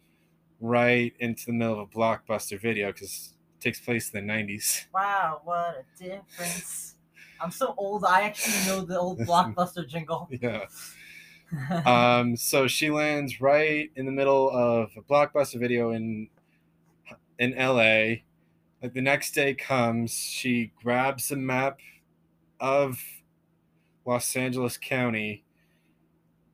right 0.62 1.14
into 1.20 1.48
the 1.48 1.54
middle 1.54 1.74
of 1.74 1.80
a 1.80 1.86
blockbuster 1.88 2.62
video 2.62 2.92
because 2.92 3.34
it 3.58 3.64
takes 3.64 3.80
place 3.80 4.12
in 4.12 4.28
the 4.28 4.32
90s. 4.32 4.86
Wow, 4.94 5.42
what 5.44 5.86
a 6.00 6.04
difference! 6.04 6.98
I'm 7.42 7.52
so 7.52 7.74
old. 7.78 8.06
I 8.06 8.22
actually 8.22 8.68
know 8.68 8.86
the 8.86 9.00
old 9.00 9.20
blockbuster 9.22 9.88
jingle. 9.88 10.30
Yeah. 10.30 10.66
um, 11.86 12.36
so 12.36 12.68
she 12.68 12.90
lands 12.90 13.42
right 13.42 13.92
in 13.96 14.06
the 14.06 14.12
middle 14.12 14.50
of 14.50 14.92
a 14.98 15.02
blockbuster 15.02 15.60
video 15.60 15.92
in 15.92 16.30
in 17.38 17.56
LA. 17.58 18.24
Like 18.82 18.94
the 18.94 19.02
next 19.02 19.32
day 19.32 19.54
comes, 19.54 20.14
she 20.14 20.72
grabs 20.82 21.32
a 21.32 21.36
map 21.36 21.80
of 22.60 23.02
Los 24.06 24.36
Angeles 24.36 24.78
County. 24.78 25.44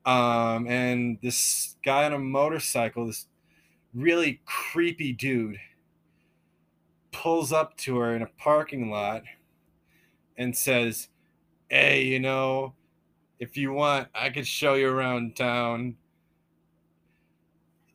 Um, 0.06 0.68
and 0.68 1.18
this 1.22 1.76
guy 1.84 2.06
on 2.06 2.14
a 2.14 2.20
motorcycle, 2.20 3.08
this 3.08 3.28
really 3.94 4.42
creepy 4.46 5.14
dude, 5.14 5.60
pulls 7.12 7.52
up 7.52 7.78
to 7.78 7.98
her 7.98 8.16
in 8.16 8.22
a 8.22 8.28
parking 8.38 8.90
lot 8.90 9.24
and 10.38 10.56
says, 10.56 11.10
Hey, 11.70 12.04
you 12.04 12.20
know, 12.20 12.74
if 13.40 13.58
you 13.58 13.74
want, 13.74 14.08
I 14.16 14.30
could 14.30 14.48
show 14.48 14.76
you 14.76 14.90
around 14.90 15.36
town. 15.36 15.96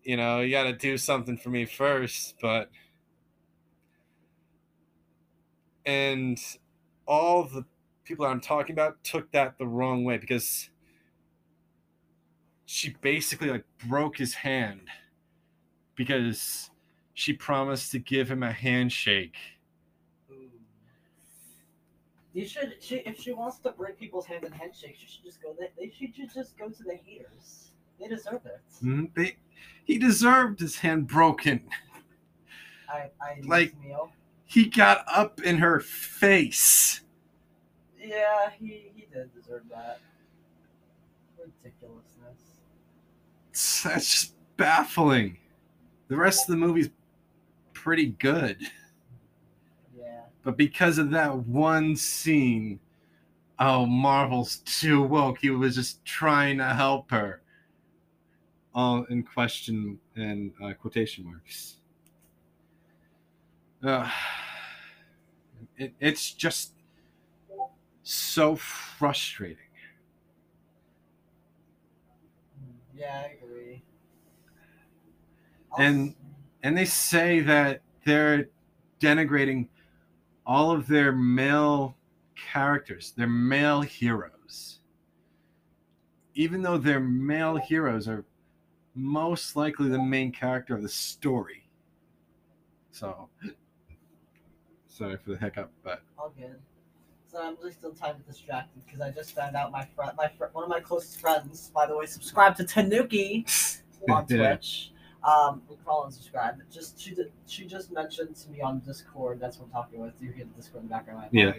You 0.03 0.17
know, 0.17 0.41
you 0.41 0.51
got 0.51 0.65
to 0.65 0.73
do 0.73 0.97
something 0.97 1.37
for 1.37 1.51
me 1.51 1.65
first, 1.65 2.37
but. 2.41 2.71
And 5.87 6.39
all 7.07 7.45
the 7.45 7.65
people 8.05 8.27
I'm 8.27 8.41
talking 8.41 8.75
about 8.75 9.03
took 9.03 9.33
that 9.33 9.59
the 9.59 9.67
wrong 9.67 10.05
way 10.05 10.19
because 10.19 10.69
she 12.67 12.95
basically 13.01 13.51
like 13.51 13.65
broke 13.89 14.19
his 14.19 14.35
hand 14.35 14.83
because 15.97 16.71
she 17.15 17.33
promised 17.33 17.91
to 17.93 17.99
give 17.99 18.31
him 18.31 18.43
a 18.43 18.53
handshake. 18.53 19.37
You 22.33 22.47
should. 22.47 22.77
She, 22.81 22.97
if 22.99 23.19
she 23.21 23.33
wants 23.33 23.59
to 23.61 23.73
break 23.73 23.99
people's 23.99 24.27
hands 24.27 24.47
in 24.47 24.53
handshakes, 24.53 25.01
she 25.01 25.09
should 25.09 25.25
just 25.25 25.43
go. 25.43 25.55
They, 25.59 25.71
they 25.77 25.93
should 25.97 26.15
just 26.33 26.57
go 26.57 26.69
to 26.69 26.83
the 26.85 26.97
haters. 27.05 27.71
They 27.99 28.07
deserve 28.09 28.47
it. 28.47 28.61
Mm, 28.83 29.11
They, 29.15 29.37
he 29.85 29.99
deserved 29.99 30.61
his 30.61 30.77
hand 30.79 31.07
broken. 31.09 31.69
I, 32.89 33.11
I 33.21 33.41
Like- 33.45 33.75
Neil. 33.85 34.11
He 34.47 34.65
got 34.67 35.05
up 35.07 35.41
in 35.43 35.59
her 35.59 35.79
face. 35.81 37.03
Yeah, 38.01 38.51
he 38.59 38.91
he 38.97 39.07
did 39.13 39.31
deserve 39.35 39.63
that. 39.71 40.01
Ridiculousness. 41.39 43.83
That's 43.85 44.11
just 44.11 44.35
baffling. 44.57 45.37
The 46.09 46.17
rest 46.17 46.49
of 46.49 46.53
the 46.53 46.57
movie's 46.67 46.91
pretty 47.75 48.07
good. 48.07 48.57
But 50.43 50.57
because 50.57 50.99
of 50.99 51.11
that 51.11 51.37
one 51.47 51.97
scene, 51.97 52.81
oh, 53.59 53.87
Marvel's 53.87 54.59
too 54.59 55.03
woke. 55.03 55.39
He 55.39 55.51
was 55.51 55.75
just 55.75 56.05
trying 56.05 56.59
to 56.59 56.67
help 56.75 57.11
her. 57.11 57.43
All 58.75 59.05
in 59.11 59.23
question 59.25 59.99
and 60.15 60.53
uh, 60.63 60.73
quotation 60.75 61.25
marks. 61.27 61.77
Ugh. 63.83 64.11
it, 65.77 65.95
it's 65.99 66.33
just 66.33 66.73
so 68.03 68.55
frustrating. 68.57 69.57
Yeah, 72.95 73.25
I 73.27 73.37
agree. 73.43 73.83
And- 75.79 76.15
and 76.63 76.77
they 76.77 76.85
say 76.85 77.41
that 77.41 77.81
they're 78.05 78.51
denigrating 79.01 79.69
all 80.51 80.73
of 80.73 80.89
their 80.89 81.13
male 81.13 81.97
characters, 82.35 83.13
their 83.17 83.29
male 83.29 83.83
heroes. 83.83 84.81
Even 86.35 86.61
though 86.61 86.77
their 86.77 86.99
male 86.99 87.55
heroes 87.55 88.09
are 88.09 88.25
most 88.97 89.55
likely 89.55 89.89
the 89.89 90.03
main 90.03 90.33
character 90.33 90.75
of 90.75 90.83
the 90.83 90.89
story. 90.89 91.69
So, 92.91 93.29
sorry 94.89 95.19
for 95.19 95.31
the 95.31 95.37
hiccup, 95.37 95.71
but 95.85 96.03
all 96.19 96.35
good. 96.37 96.57
So 97.31 97.41
I'm 97.41 97.57
just 97.63 97.79
still 97.79 97.93
time 97.93 98.17
distracted 98.27 98.85
because 98.85 99.01
I 99.01 99.13
just 99.13 99.37
found 99.37 99.55
out 99.55 99.71
my 99.71 99.85
friend, 99.95 100.11
my 100.17 100.27
fr- 100.37 100.47
one 100.51 100.65
of 100.65 100.71
my 100.71 100.81
closest 100.81 101.21
friends, 101.21 101.71
by 101.73 101.87
the 101.87 101.97
way, 101.97 102.07
subscribe 102.07 102.57
to 102.57 102.65
Tanuki 102.65 103.47
on. 104.09 104.27
Twitch. 104.27 104.91
Um, 105.23 105.63
we 105.69 105.77
follow 105.85 106.05
and 106.05 106.15
subscribe. 106.15 106.57
Just 106.73 106.99
she 106.99 107.15
did, 107.15 107.31
she 107.47 107.67
just 107.67 107.93
mentioned 107.93 108.35
to 108.37 108.51
me 108.51 108.61
on 108.63 108.81
Discord. 108.81 109.39
That's 109.39 109.59
what 109.59 109.67
I'm 109.67 109.73
talking 109.73 110.01
with. 110.01 110.15
You 110.21 110.33
hear 110.33 110.47
the 110.47 110.55
Discord 110.61 110.83
in 110.85 110.89
the 110.89 110.95
background. 110.95 111.21
My 111.21 111.29
Yeah. 111.33 111.53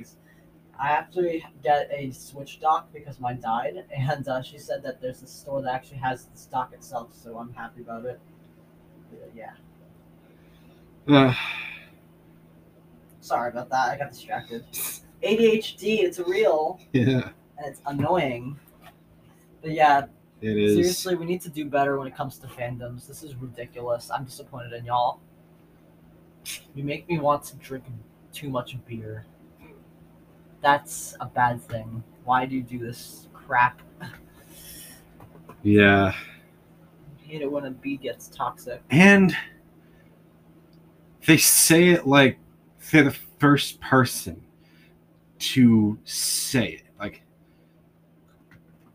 I 0.79 0.89
actually 0.93 1.45
get 1.61 1.89
a 1.91 2.09
Switch 2.11 2.59
dock 2.59 2.91
because 2.91 3.19
mine 3.19 3.39
died, 3.39 3.85
and 3.95 4.27
uh, 4.27 4.41
she 4.41 4.57
said 4.57 4.81
that 4.83 4.99
there's 4.99 5.21
a 5.21 5.27
store 5.27 5.61
that 5.61 5.73
actually 5.73 5.97
has 5.99 6.25
the 6.25 6.37
stock 6.37 6.73
itself. 6.73 7.09
So 7.13 7.37
I'm 7.37 7.53
happy 7.53 7.81
about 7.81 8.05
it. 8.05 8.19
Yeah. 9.35 9.51
uh, 11.07 11.33
Sorry 13.19 13.49
about 13.51 13.69
that. 13.69 13.89
I 13.89 13.97
got 13.97 14.09
distracted. 14.11 14.65
ADHD. 15.23 15.99
It's 16.03 16.17
real. 16.19 16.79
yeah, 16.93 17.29
and 17.57 17.67
it's 17.67 17.81
annoying. 17.85 18.59
But 19.61 19.71
yeah, 19.71 20.07
it 20.41 20.57
is. 20.57 20.75
seriously, 20.75 21.15
we 21.15 21.25
need 21.25 21.41
to 21.41 21.49
do 21.49 21.65
better 21.65 21.97
when 21.97 22.07
it 22.07 22.15
comes 22.15 22.37
to 22.39 22.47
fandoms. 22.47 23.07
This 23.07 23.23
is 23.23 23.35
ridiculous. 23.35 24.09
I'm 24.11 24.23
disappointed 24.23 24.73
in 24.73 24.85
y'all. 24.85 25.19
You 26.73 26.83
make 26.83 27.07
me 27.07 27.19
want 27.19 27.43
to 27.45 27.55
drink 27.57 27.85
too 28.33 28.49
much 28.49 28.75
beer. 28.87 29.25
That's 30.61 31.15
a 31.19 31.25
bad 31.25 31.61
thing. 31.61 32.03
Why 32.23 32.45
do 32.45 32.55
you 32.55 32.63
do 32.63 32.79
this 32.79 33.27
crap? 33.33 33.81
Yeah, 35.63 36.13
I 36.15 37.23
hate 37.23 37.41
it 37.43 37.51
when 37.51 37.65
a 37.65 37.71
bee 37.71 37.97
gets 37.97 38.27
toxic. 38.27 38.81
and 38.89 39.35
they 41.27 41.37
say 41.37 41.89
it 41.89 42.07
like 42.07 42.39
they're 42.91 43.03
the 43.03 43.17
first 43.39 43.79
person 43.79 44.41
to 45.37 45.99
say 46.03 46.65
it. 46.65 46.83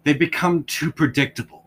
They 0.07 0.15
become 0.15 0.63
too 0.63 0.93
predictable. 0.93 1.65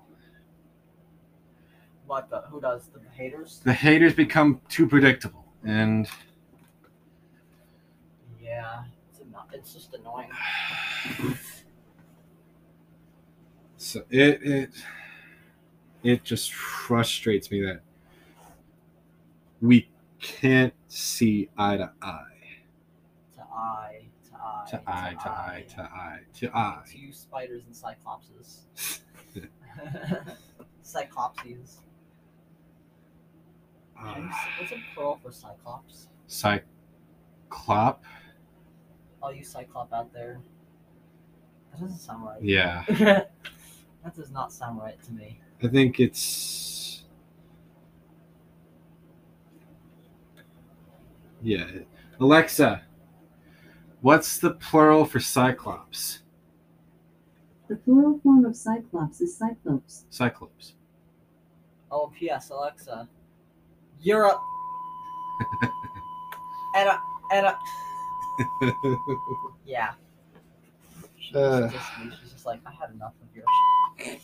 What 2.07 2.29
the? 2.29 2.39
Who 2.43 2.61
does 2.61 2.87
the 2.87 3.01
haters? 3.13 3.59
The 3.65 3.73
haters 3.73 4.13
become 4.13 4.61
too 4.69 4.87
predictable, 4.87 5.43
and 5.65 6.07
Yeah, 8.41 8.83
it's, 9.09 9.19
it's 9.51 9.73
just 9.73 9.93
annoying. 9.93 10.29
so 13.75 14.03
it 14.09 14.41
it 14.41 14.69
it 16.01 16.23
just 16.23 16.53
frustrates 16.53 17.51
me 17.51 17.59
that 17.63 17.81
we 19.61 19.89
can't 20.21 20.73
see 20.87 21.49
eye 21.57 21.75
to 21.75 21.91
eye, 22.01 22.23
To 23.35 23.41
eye, 23.53 24.03
eye, 24.77 24.81
to 24.81 24.89
eye, 24.89 25.13
to 25.21 25.29
eye, 25.29 25.65
to 25.75 25.81
eye, 25.81 26.19
to 26.39 26.57
eye. 26.57 26.83
Two 26.91 27.11
spiders 27.11 27.63
and 27.65 27.75
cyclopses. 27.75 28.67
Cyclopses. 30.83 31.79
How 33.93 34.13
do 34.15 34.21
you 34.21 34.27
Uh, 34.27 34.31
What's 34.59 34.71
a 34.71 34.75
plural 34.93 35.19
for 35.21 35.31
cyclops? 35.31 36.07
Cyclop. 36.27 38.03
All 39.21 39.33
you 39.33 39.43
cyclop 39.43 39.91
out 39.93 40.13
there. 40.13 40.39
That 41.71 41.81
doesn't 41.81 41.97
sound 41.99 42.23
right. 42.23 42.41
Yeah, 42.41 42.83
that 42.89 44.15
does 44.15 44.31
not 44.31 44.51
sound 44.51 44.79
right 44.79 45.01
to 45.03 45.11
me. 45.11 45.39
I 45.61 45.67
think 45.67 45.99
it's. 45.99 47.03
Yeah, 51.41 51.65
Alexa. 52.19 52.81
What's 54.01 54.37
the 54.37 54.51
plural 54.51 55.05
for 55.05 55.19
cyclops? 55.19 56.19
The 57.67 57.75
plural 57.75 58.19
form 58.23 58.45
of 58.45 58.55
cyclops 58.55 59.19
is 59.21 59.35
cyclopes. 59.37 60.05
Cyclops. 60.09 60.73
Oh, 61.91 62.11
P.S. 62.17 62.49
Alexa, 62.49 63.07
you're 64.01 64.19
Europe, 64.19 64.41
and 66.75 66.89
uh, 66.89 66.97
and 67.33 67.45
uh, 67.47 67.55
yeah. 69.65 69.91
She 71.19 71.35
Uh. 71.35 71.67
just, 71.69 71.73
just, 71.73 72.21
she's 72.21 72.31
just 72.31 72.45
like, 72.45 72.59
I 72.65 72.71
had 72.71 72.91
enough 72.91 73.13
of 73.21 73.27
your 73.35 73.45
shit. 73.99 74.21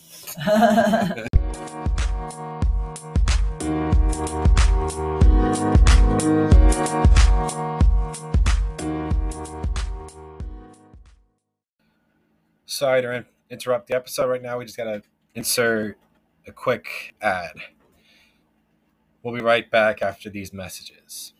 Sorry 12.65 13.01
to 13.01 13.25
interrupt 13.49 13.87
the 13.87 13.95
episode 13.95 14.29
right 14.29 14.41
now. 14.41 14.57
We 14.57 14.65
just 14.65 14.77
gotta 14.77 15.01
insert 15.33 15.97
a 16.47 16.51
quick 16.51 17.15
ad. 17.21 17.53
We'll 19.23 19.33
be 19.33 19.41
right 19.41 19.69
back 19.71 20.01
after 20.01 20.29
these 20.29 20.53
messages. 20.53 21.33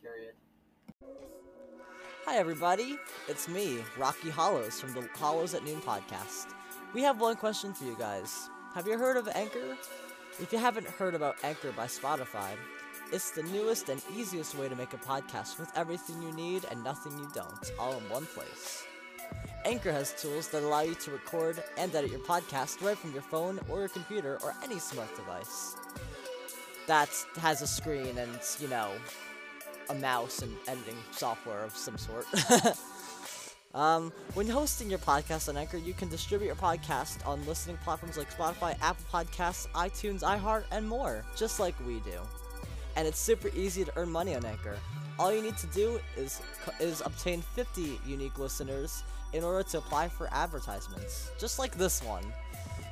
Hi, 2.26 2.38
everybody. 2.38 2.98
It's 3.28 3.48
me, 3.48 3.80
Rocky 3.98 4.32
Hollows 4.32 4.82
from 4.82 4.94
the 4.94 5.08
Hollows 5.14 5.54
at 5.54 5.64
Noon 5.64 5.80
podcast. 5.82 6.48
We 6.94 7.04
have 7.04 7.22
one 7.22 7.36
question 7.36 7.74
for 7.74 7.84
you 7.84 7.96
guys. 8.00 8.50
Have 8.74 8.88
you 8.88 8.98
heard 8.98 9.16
of 9.16 9.28
Anchor? 9.36 9.78
If 10.40 10.52
you 10.52 10.58
haven't 10.58 10.88
heard 10.88 11.14
about 11.14 11.36
Anchor 11.44 11.72
by 11.74 11.86
Spotify, 11.86 12.50
it's 13.12 13.32
the 13.32 13.44
newest 13.44 13.90
and 13.90 14.02
easiest 14.16 14.58
way 14.58 14.68
to 14.68 14.76
make 14.76 14.94
a 14.94 14.98
podcast 14.98 15.60
with 15.60 15.72
everything 15.76 16.22
you 16.22 16.32
need 16.34 16.66
and 16.72 16.84
nothing 16.84 17.18
you 17.18 17.30
don't, 17.34 17.72
all 17.80 17.94
in 17.94 18.10
one 18.10 18.26
place. 18.26 18.86
Anchor 19.66 19.92
has 19.92 20.14
tools 20.22 20.48
that 20.50 20.64
allow 20.64 20.82
you 20.82 20.96
to 20.96 21.12
record 21.12 21.64
and 21.78 21.94
edit 21.96 22.12
your 22.12 22.20
podcast 22.20 22.84
right 22.84 22.98
from 22.98 23.14
your 23.14 23.22
phone 23.22 23.60
or 23.70 23.80
your 23.80 23.90
computer 23.90 24.38
or 24.44 24.54
any 24.64 24.80
smart 24.80 25.14
device. 25.16 25.76
That 26.88 27.10
has 27.38 27.62
a 27.62 27.68
screen 27.68 28.18
and, 28.18 28.40
you 28.60 28.68
know, 28.68 28.92
a 29.90 29.96
mouse 29.96 30.42
and 30.42 30.56
editing 30.68 30.98
software 31.12 31.64
of 31.64 31.76
some 31.76 31.98
sort. 31.98 32.28
um, 33.74 34.14
when 34.36 34.48
hosting 34.48 34.90
your 34.90 35.00
podcast 35.00 35.50
on 35.50 35.58
Anchor, 35.58 35.78
you 35.78 35.94
can 35.94 36.10
distribute 36.10 36.48
your 36.48 36.56
podcast 36.56 37.26
on 37.26 37.44
listening 37.48 37.78
platforms 37.84 38.18
like 38.18 38.32
Spotify, 38.36 38.78
Apple 38.82 39.06
Podcasts, 39.12 39.68
iTunes, 39.70 40.22
iHeart, 40.22 40.66
and 40.72 40.88
more, 40.88 41.24
just 41.36 41.60
like 41.60 41.76
we 41.88 42.00
do. 42.02 42.20
And 42.96 43.08
it's 43.08 43.20
super 43.20 43.50
easy 43.56 43.84
to 43.86 43.92
earn 43.98 44.10
money 44.10 44.36
on 44.36 44.46
Anchor. 44.46 44.78
All 45.18 45.34
you 45.34 45.42
need 45.42 45.58
to 45.58 45.68
do 45.68 46.00
is 46.18 46.42
is 46.80 47.02
obtain 47.06 47.42
50 47.42 48.00
unique 48.06 48.38
listeners 48.38 49.04
in 49.34 49.44
order 49.44 49.64
to 49.70 49.78
apply 49.78 50.08
for 50.08 50.30
advertisements, 50.34 51.32
just 51.40 51.60
like 51.60 51.78
this 51.78 52.04
one. 52.04 52.24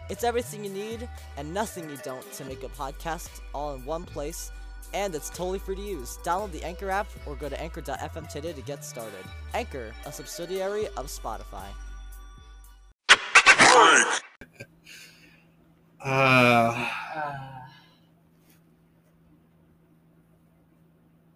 It's 0.10 0.24
everything 0.24 0.64
you 0.64 0.70
need 0.70 1.08
and 1.38 1.54
nothing 1.54 1.90
you 1.90 1.98
don't 2.04 2.30
to 2.34 2.46
make 2.46 2.64
a 2.64 2.70
podcast 2.70 3.42
all 3.54 3.76
in 3.76 3.86
one 3.86 4.04
place 4.04 4.52
and 4.94 5.16
it's 5.16 5.30
totally 5.30 5.60
free 5.60 5.76
to 5.76 5.82
use. 5.82 6.20
Download 6.24 6.52
the 6.52 6.64
Anchor 6.64 6.90
app 6.90 7.08
or 7.26 7.36
go 7.36 7.50
to 7.50 7.60
anchor.fm 7.60 8.30
today 8.30 8.54
to 8.54 8.62
get 8.62 8.86
started. 8.86 9.26
Anchor, 9.54 9.94
a 10.06 10.12
subsidiary 10.12 10.88
of 10.98 11.08
Spotify. 11.08 11.68
Uh, 16.06 16.90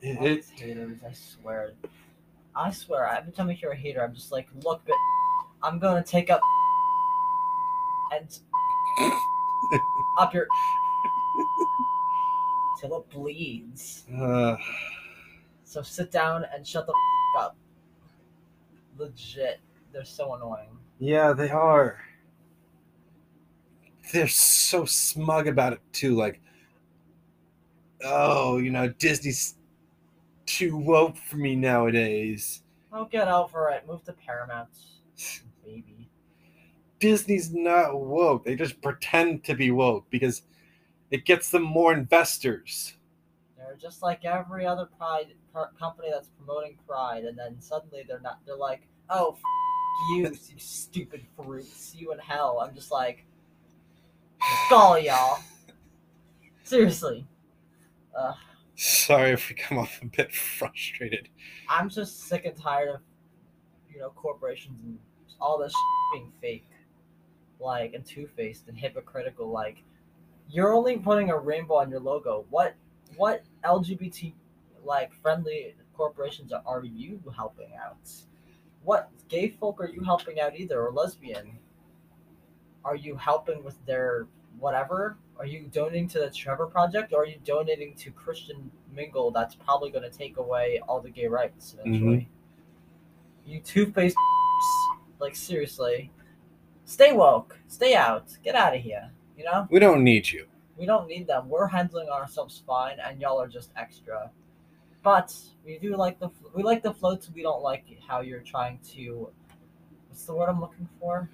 It, 0.01 0.17
all 0.17 0.23
these 0.25 0.49
haters, 0.49 0.99
I 1.07 1.13
swear. 1.13 1.73
I 2.55 2.71
swear, 2.71 3.05
every 3.07 3.31
time 3.31 3.49
I 3.49 3.53
hear 3.53 3.71
a 3.71 3.75
hater, 3.75 4.03
I'm 4.03 4.13
just 4.13 4.31
like, 4.31 4.47
look, 4.63 4.81
but 4.85 4.95
I'm 5.63 5.79
gonna 5.79 6.03
take 6.03 6.29
up 6.29 6.41
and 8.11 8.39
up 10.19 10.33
your 10.33 10.47
till 12.79 12.99
it 12.99 13.09
bleeds. 13.09 14.05
uh, 14.19 14.55
So 15.63 15.81
sit 15.81 16.11
down 16.11 16.45
and 16.55 16.65
shut 16.65 16.87
the 16.87 16.93
up. 17.37 17.57
Legit, 18.97 19.59
they're 19.91 20.05
so 20.05 20.33
annoying. 20.33 20.69
yeah, 20.97 21.33
they 21.33 21.49
are. 21.49 21.99
They're 24.13 24.27
so 24.29 24.85
smug 24.85 25.47
about 25.47 25.73
it 25.73 25.81
too. 25.91 26.15
Like, 26.15 26.39
oh, 28.03 28.57
you 28.57 28.71
know, 28.71 28.87
Disney's 28.87 29.55
too 30.47 30.75
woke 30.75 31.15
for 31.17 31.37
me 31.37 31.55
nowadays. 31.55 32.63
Oh, 32.91 33.05
get 33.05 33.27
over 33.27 33.69
it. 33.69 33.85
Move 33.87 34.03
to 34.05 34.13
Paramount, 34.13 34.69
Maybe. 35.65 36.09
Disney's 36.99 37.53
not 37.53 37.99
woke. 37.99 38.45
They 38.45 38.55
just 38.55 38.81
pretend 38.81 39.43
to 39.43 39.53
be 39.53 39.69
woke 39.69 40.09
because 40.09 40.41
it 41.11 41.25
gets 41.25 41.51
them 41.51 41.61
more 41.61 41.93
investors. 41.93 42.95
They're 43.55 43.75
just 43.75 44.01
like 44.01 44.25
every 44.25 44.65
other 44.65 44.87
Pride 44.97 45.27
company 45.79 46.09
that's 46.11 46.29
promoting 46.29 46.77
Pride, 46.87 47.25
and 47.25 47.37
then 47.37 47.59
suddenly 47.59 48.03
they're 48.07 48.21
not. 48.21 48.39
They're 48.45 48.55
like, 48.55 48.87
"Oh, 49.09 49.33
f- 49.33 49.41
you, 50.11 50.23
you 50.53 50.59
stupid 50.59 51.25
fruits, 51.35 51.93
you 51.95 52.13
in 52.13 52.19
hell." 52.19 52.59
I'm 52.59 52.73
just 52.73 52.91
like, 52.91 53.25
golly, 54.69 55.07
y'all. 55.07 55.39
Seriously, 56.63 57.25
uh, 58.17 58.33
Sorry 58.79 59.31
if 59.31 59.49
we 59.49 59.55
come 59.55 59.79
off 59.79 59.99
a 60.03 60.05
bit 60.05 60.31
frustrated. 60.31 61.29
I'm 61.67 61.89
just 61.89 62.27
sick 62.27 62.45
and 62.45 62.55
tired 62.55 62.89
of, 62.89 63.01
you 63.91 63.99
know, 63.99 64.11
corporations 64.11 64.79
and 64.83 64.99
all 65.41 65.57
this 65.57 65.73
being 66.13 66.31
fake, 66.39 66.67
like 67.59 67.95
and 67.95 68.05
two 68.05 68.27
faced 68.35 68.67
and 68.67 68.77
hypocritical. 68.77 69.49
Like, 69.49 69.83
you're 70.47 70.75
only 70.75 70.95
putting 70.97 71.31
a 71.31 71.37
rainbow 71.37 71.77
on 71.77 71.89
your 71.89 71.99
logo. 71.99 72.45
What 72.51 72.75
what 73.15 73.43
LGBT 73.63 74.33
like 74.85 75.11
friendly 75.11 75.73
corporations 75.95 76.53
are, 76.53 76.61
are 76.67 76.85
you 76.85 77.19
helping 77.35 77.71
out? 77.83 78.11
What 78.83 79.09
gay 79.27 79.49
folk 79.49 79.81
are 79.81 79.89
you 79.89 80.03
helping 80.03 80.39
out 80.39 80.55
either 80.55 80.79
or 80.85 80.91
lesbian? 80.91 81.57
Are 82.85 82.95
you 82.95 83.15
helping 83.15 83.63
with 83.63 83.83
their 83.87 84.27
whatever? 84.59 85.17
Are 85.39 85.45
you 85.45 85.69
donating 85.71 86.07
to 86.09 86.19
the 86.19 86.29
Trevor 86.29 86.65
Project 86.65 87.13
or 87.13 87.23
are 87.23 87.25
you 87.25 87.37
donating 87.45 87.93
to 87.95 88.11
Christian 88.11 88.71
Mingle 88.93 89.31
that's 89.31 89.55
probably 89.55 89.91
going 89.91 90.09
to 90.09 90.15
take 90.15 90.37
away 90.37 90.81
all 90.87 90.99
the 90.99 91.09
gay 91.09 91.27
rights 91.27 91.75
eventually? 91.79 92.17
Mm-hmm. 92.17 93.51
You 93.51 93.59
two 93.61 93.91
faced 93.91 94.17
like 95.19 95.35
seriously. 95.35 96.11
Stay 96.85 97.11
woke. 97.11 97.57
Stay 97.67 97.95
out. 97.95 98.35
Get 98.43 98.55
out 98.55 98.75
of 98.75 98.81
here. 98.81 99.11
You 99.37 99.45
know? 99.45 99.67
We 99.69 99.79
don't 99.79 100.03
need 100.03 100.29
you. 100.29 100.47
We 100.77 100.85
don't 100.85 101.07
need 101.07 101.27
them. 101.27 101.49
We're 101.49 101.67
handling 101.67 102.09
ourselves 102.09 102.61
fine, 102.65 102.97
and 103.03 103.19
y'all 103.19 103.41
are 103.41 103.47
just 103.47 103.71
extra. 103.75 104.29
But 105.03 105.35
we 105.65 105.77
do 105.79 105.95
like 105.95 106.19
the 106.19 106.29
we 106.53 106.63
like 106.63 106.83
the 106.83 106.93
floats. 106.93 107.29
We 107.33 107.41
don't 107.41 107.63
like 107.63 107.85
how 108.07 108.21
you're 108.21 108.41
trying 108.41 108.79
to. 108.93 109.29
What's 110.07 110.23
the 110.25 110.33
word 110.33 110.49
I'm 110.49 110.61
looking 110.61 110.87
for? 110.99 111.29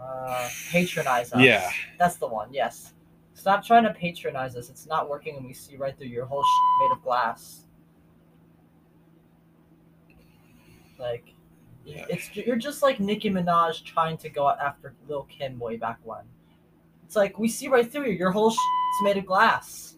Uh, 0.00 0.48
patronize 0.70 1.32
us. 1.32 1.40
Yeah. 1.40 1.70
that's 1.98 2.16
the 2.16 2.26
one. 2.26 2.52
Yes. 2.52 2.94
Stop 3.34 3.64
trying 3.64 3.84
to 3.84 3.92
patronize 3.92 4.56
us. 4.56 4.70
It's 4.70 4.86
not 4.86 5.08
working, 5.08 5.36
and 5.36 5.46
we 5.46 5.52
see 5.52 5.76
right 5.76 5.96
through 5.96 6.08
your 6.08 6.26
whole 6.26 6.42
shit 6.42 6.88
made 6.90 6.96
of 6.96 7.02
glass. 7.02 7.64
Like, 10.98 11.32
Yeah. 11.84 12.04
it's 12.10 12.34
you're 12.36 12.56
just 12.56 12.82
like 12.82 13.00
Nicki 13.00 13.30
Minaj 13.30 13.84
trying 13.84 14.16
to 14.18 14.28
go 14.28 14.48
after 14.48 14.94
Lil 15.08 15.24
Kim 15.24 15.58
way 15.58 15.76
back 15.76 15.98
when. 16.04 16.24
It's 17.04 17.16
like 17.16 17.38
we 17.38 17.48
see 17.48 17.68
right 17.68 17.90
through 17.90 18.06
you. 18.06 18.12
Your 18.18 18.30
whole 18.30 18.50
shit's 18.50 19.02
made 19.02 19.16
of 19.16 19.26
glass. 19.26 19.96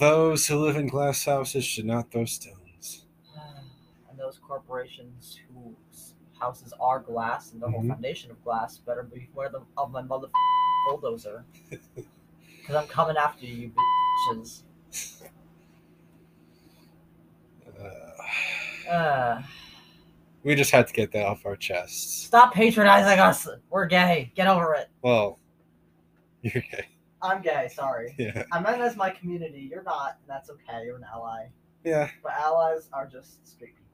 Those 0.00 0.46
who 0.46 0.58
live 0.58 0.76
in 0.76 0.86
glass 0.88 1.24
houses 1.24 1.64
should 1.64 1.86
not 1.86 2.10
throw 2.10 2.24
stones. 2.24 3.04
And 4.10 4.18
those 4.18 4.38
corporations 4.38 5.38
whose 5.54 5.87
houses 6.40 6.72
are 6.80 7.00
glass 7.00 7.52
and 7.52 7.60
the 7.62 7.70
whole 7.70 7.82
Mhm. 7.82 7.88
foundation 7.88 8.30
of 8.30 8.42
glass 8.44 8.78
better 8.78 9.02
beware 9.02 9.48
them 9.48 9.66
of 9.76 9.90
my 9.90 10.02
mother 10.02 10.28
bulldozer. 10.88 11.44
Because 12.60 12.82
I'm 12.82 12.88
coming 12.88 13.16
after 13.16 13.46
you, 13.46 13.54
you 13.54 13.72
bitches. 14.34 14.62
Uh, 17.80 18.90
Uh, 18.90 19.42
we 20.42 20.54
just 20.54 20.70
had 20.70 20.86
to 20.86 20.92
get 20.92 21.12
that 21.12 21.26
off 21.26 21.44
our 21.46 21.56
chests. 21.56 22.24
stop 22.26 22.52
patronizing 22.54 23.18
us. 23.18 23.48
We're 23.70 23.86
gay. 23.86 24.32
Get 24.34 24.46
over 24.48 24.74
it. 24.74 24.88
Well, 25.02 25.38
you're 26.42 26.62
gay. 26.70 26.86
I'm 27.22 27.40
gay. 27.42 27.68
Sorry. 27.72 28.14
Yeah. 28.18 28.44
I 28.52 28.60
meant 28.60 28.80
as 28.80 28.96
my 28.96 29.10
community. 29.10 29.68
You're 29.70 29.82
not, 29.82 30.18
and 30.20 30.28
that's 30.28 30.50
okay. 30.50 30.84
You're 30.84 30.96
an 30.96 31.04
ally. 31.12 31.46
Yeah. 31.84 32.10
But 32.22 32.32
allies 32.32 32.88
are 32.92 33.06
just 33.06 33.46
straight 33.46 33.74
people. 33.76 33.87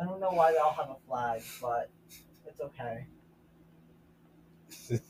I 0.00 0.04
don't 0.04 0.20
know 0.20 0.30
why 0.30 0.52
they 0.52 0.58
all 0.58 0.72
have 0.72 0.90
a 0.90 0.96
flag, 1.08 1.42
but 1.60 1.90
it's 2.46 2.60
okay. 2.60 3.06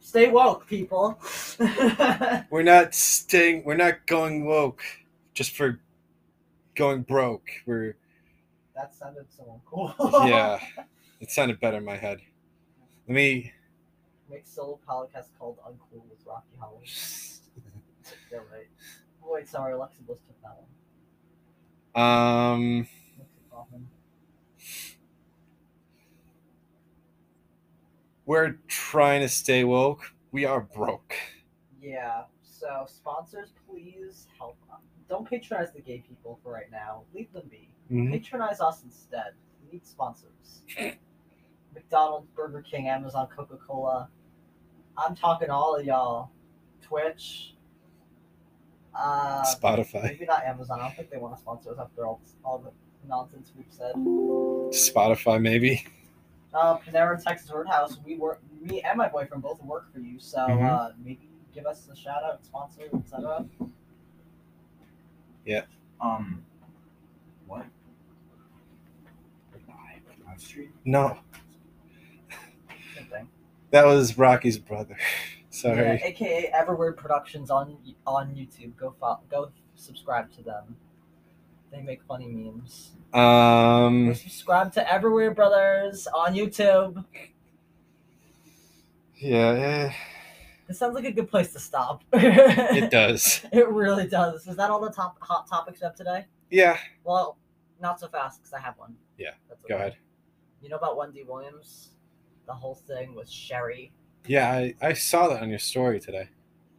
Stay 0.00 0.30
woke, 0.30 0.66
people. 0.66 1.18
We're 2.50 2.62
not 2.62 2.94
staying. 2.94 3.64
We're 3.64 3.76
not 3.76 4.06
going 4.06 4.44
woke 4.44 4.82
just 5.34 5.56
for 5.56 5.80
going 6.74 7.02
broke. 7.02 7.48
We're 7.66 7.96
that 8.74 8.92
sounded 8.94 9.26
so 9.36 9.60
cool. 9.66 9.94
yeah. 10.26 10.58
It 11.20 11.30
sounded 11.30 11.58
better 11.58 11.78
in 11.78 11.84
my 11.86 11.96
head. 11.96 12.20
Let 13.08 13.14
me 13.14 13.52
Make 14.30 14.46
solo 14.46 14.78
podcast 14.86 15.28
called 15.38 15.58
Uncool 15.66 16.02
with 16.10 16.18
Rocky 16.26 16.56
Hollow. 16.58 16.80
They're 18.30 18.40
right. 18.52 18.66
Oh, 19.22 19.32
wait, 19.32 19.48
sorry, 19.48 19.72
Alexa 19.72 20.02
Bliss 20.02 20.18
took 20.26 20.36
that 20.42 20.56
one. 21.94 22.04
Um, 22.04 22.78
Makes 23.16 23.36
it 23.36 23.50
Kaufman. 23.50 23.88
We're 28.26 28.58
trying 28.68 29.20
to 29.20 29.28
stay 29.28 29.64
woke. 29.64 30.12
We 30.32 30.44
are 30.44 30.60
broke. 30.60 31.14
Yeah. 31.80 32.22
So 32.42 32.86
sponsors, 32.88 33.52
please 33.68 34.26
help. 34.38 34.56
Us. 34.72 34.80
Don't 35.08 35.28
patronize 35.28 35.72
the 35.72 35.80
gay 35.80 36.02
people 36.06 36.38
for 36.42 36.52
right 36.52 36.70
now. 36.70 37.02
Leave 37.14 37.32
them 37.32 37.48
be. 37.50 37.68
Mhm. 37.90 38.10
Patronize 38.10 38.60
us 38.60 38.82
instead. 38.84 39.34
We 39.62 39.72
need 39.72 39.86
sponsors. 39.86 40.62
McDonald's, 41.74 42.28
Burger 42.34 42.62
King, 42.62 42.88
Amazon, 42.88 43.28
Coca 43.34 43.56
Cola. 43.56 44.08
I'm 44.96 45.14
talking 45.14 45.48
to 45.48 45.54
all 45.54 45.76
of 45.76 45.84
y'all. 45.84 46.30
Twitch. 46.82 47.54
Uh, 48.94 49.42
Spotify. 49.44 50.04
maybe 50.04 50.24
not 50.24 50.44
Amazon. 50.44 50.78
I 50.80 50.84
don't 50.86 50.96
think 50.96 51.10
they 51.10 51.16
want 51.18 51.34
to 51.34 51.40
sponsor 51.40 51.72
us 51.72 51.78
after 51.80 52.06
all, 52.06 52.20
all 52.44 52.58
the 52.58 52.70
nonsense 53.08 53.52
we've 53.56 53.66
said. 53.68 53.92
Spotify, 53.96 55.40
maybe. 55.42 55.84
Uh, 56.54 56.78
Panera 56.78 57.20
Texas 57.22 57.50
Roadhouse. 57.50 57.98
We 58.04 58.16
work. 58.16 58.40
Me 58.60 58.80
and 58.82 58.96
my 58.96 59.08
boyfriend 59.08 59.42
both 59.42 59.62
work 59.64 59.92
for 59.92 59.98
you, 59.98 60.18
so 60.20 60.38
Mhm. 60.38 60.64
uh, 60.70 60.92
maybe 61.02 61.28
give 61.52 61.66
us 61.66 61.88
a 61.88 61.96
shout 61.96 62.22
out, 62.22 62.44
sponsor, 62.44 62.82
etc. 62.94 63.44
Yeah. 65.44 65.62
Um, 66.00 66.44
what? 67.46 67.66
Live, 69.52 70.02
live 70.26 70.40
stream? 70.40 70.72
No, 70.84 71.18
Good 72.94 73.10
thing. 73.10 73.28
that 73.70 73.84
was 73.84 74.16
Rocky's 74.16 74.58
brother. 74.58 74.96
Sorry. 75.50 75.76
Yeah, 75.76 75.98
AKA 76.06 76.50
Everword 76.52 76.96
Productions 76.96 77.50
on 77.50 77.76
on 78.06 78.34
YouTube. 78.34 78.76
Go 78.76 78.92
fo- 79.00 79.20
go 79.28 79.52
subscribe 79.74 80.30
to 80.32 80.42
them. 80.42 80.76
They 81.74 81.82
make 81.82 82.04
funny 82.04 82.28
memes. 82.28 82.92
Um, 83.12 84.14
subscribe 84.14 84.72
to 84.74 84.92
Everywhere 84.92 85.32
Brothers 85.34 86.06
on 86.06 86.34
YouTube. 86.34 87.04
yeah, 89.16 89.88
eh, 89.88 89.92
This 90.68 90.78
sounds 90.78 90.94
like 90.94 91.04
a 91.04 91.10
good 91.10 91.28
place 91.28 91.52
to 91.52 91.58
stop. 91.58 92.04
it 92.12 92.90
does. 92.92 93.44
It 93.52 93.68
really 93.68 94.06
does. 94.06 94.46
Is 94.46 94.56
that 94.56 94.70
all 94.70 94.80
the 94.80 94.90
top 94.92 95.16
hot 95.20 95.48
topics 95.48 95.80
of 95.82 95.96
today? 95.96 96.26
Yeah, 96.48 96.78
Well, 97.02 97.38
not 97.80 97.98
so 97.98 98.06
fast 98.06 98.40
because 98.40 98.52
I 98.52 98.60
have 98.60 98.78
one. 98.78 98.94
Yeah, 99.18 99.30
That's 99.48 99.60
go 99.68 99.74
ahead. 99.74 99.96
You 100.62 100.68
know 100.68 100.76
about 100.76 100.96
Wendy 100.96 101.24
Williams? 101.24 101.90
The 102.46 102.54
whole 102.54 102.76
thing 102.76 103.16
with 103.16 103.28
Sherri. 103.28 103.92
Yeah, 104.28 104.52
I, 104.52 104.74
I 104.80 104.92
saw 104.92 105.26
that 105.28 105.42
on 105.42 105.48
your 105.50 105.58
story 105.58 105.98
today. 105.98 106.28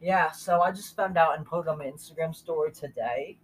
Yeah, 0.02 0.32
so 0.32 0.62
I 0.62 0.72
just 0.72 0.96
found 0.96 1.18
out 1.18 1.36
and 1.38 1.46
put 1.46 1.62
it 1.62 1.68
on 1.68 1.80
my 1.80 1.86
Instagram 1.86 2.34
story 2.34 2.72
today 2.72 3.38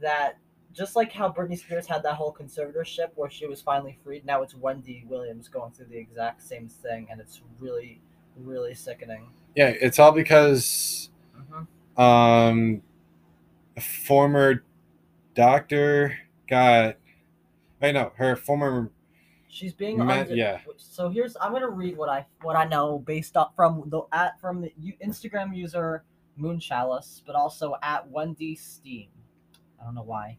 that 0.00 0.38
just 0.72 0.96
like 0.96 1.12
how 1.12 1.30
Britney 1.30 1.58
Spears 1.58 1.86
had 1.86 2.02
that 2.04 2.14
whole 2.14 2.32
conservatorship 2.34 3.10
where 3.14 3.30
she 3.30 3.46
was 3.46 3.60
finally 3.60 3.98
freed, 4.02 4.24
now 4.24 4.42
it's 4.42 4.54
Wendy 4.54 5.04
Williams 5.08 5.48
going 5.48 5.72
through 5.72 5.86
the 5.86 5.98
exact 5.98 6.42
same 6.42 6.68
thing, 6.68 7.06
and 7.10 7.20
it's 7.20 7.42
really, 7.60 8.00
really 8.36 8.74
sickening. 8.74 9.28
Yeah, 9.54 9.68
it's 9.68 9.98
all 9.98 10.12
because 10.12 11.10
Mm-hmm. 11.36 12.00
um, 12.00 12.82
a 13.76 13.80
former 13.80 14.62
doctor 15.34 16.16
got. 16.48 16.96
I 17.80 17.92
know 17.92 18.12
her 18.16 18.36
former. 18.36 18.90
She's 19.48 19.72
being 19.74 19.98
Ma- 19.98 20.20
under- 20.20 20.34
yeah. 20.34 20.60
So 20.76 21.08
here's 21.10 21.36
I'm 21.40 21.52
gonna 21.52 21.68
read 21.68 21.96
what 21.96 22.08
I 22.08 22.24
what 22.42 22.56
I 22.56 22.64
know 22.64 22.98
based 23.00 23.36
off 23.36 23.54
from 23.56 23.84
the 23.88 24.02
at 24.12 24.40
from 24.40 24.60
the 24.62 24.72
Instagram 25.04 25.54
user 25.56 26.04
Moon 26.36 26.58
Chalice, 26.60 27.22
but 27.26 27.34
also 27.34 27.74
at 27.82 28.08
Wendy 28.10 28.54
Steam. 28.54 29.08
I 29.80 29.84
don't 29.84 29.94
know 29.94 30.02
why. 30.04 30.38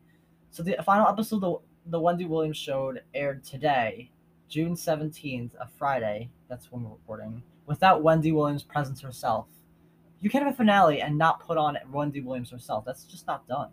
So 0.54 0.62
the 0.62 0.78
final 0.86 1.08
episode 1.08 1.42
the, 1.42 1.56
the 1.88 2.00
Wendy 2.00 2.26
Williams 2.26 2.58
show 2.58 2.94
aired 3.16 3.44
today, 3.44 4.12
June 4.50 4.76
seventeenth, 4.76 5.56
a 5.60 5.68
Friday. 5.80 6.30
That's 6.48 6.72
when 6.72 6.84
we're 6.84 6.92
recording. 6.92 7.42
Without 7.66 8.04
Wendy 8.04 8.32
Williams' 8.32 8.62
presence 8.62 9.02
herself, 9.02 9.48
you 10.22 10.30
can't 10.30 10.44
have 10.44 10.54
a 10.54 10.56
finale 10.56 11.02
and 11.02 11.18
not 11.18 11.40
put 11.40 11.58
on 11.58 11.80
Wendy 11.92 12.22
Williams 12.22 12.52
herself. 12.52 12.86
That's 12.86 13.06
just 13.06 13.26
not 13.26 13.48
done. 13.48 13.72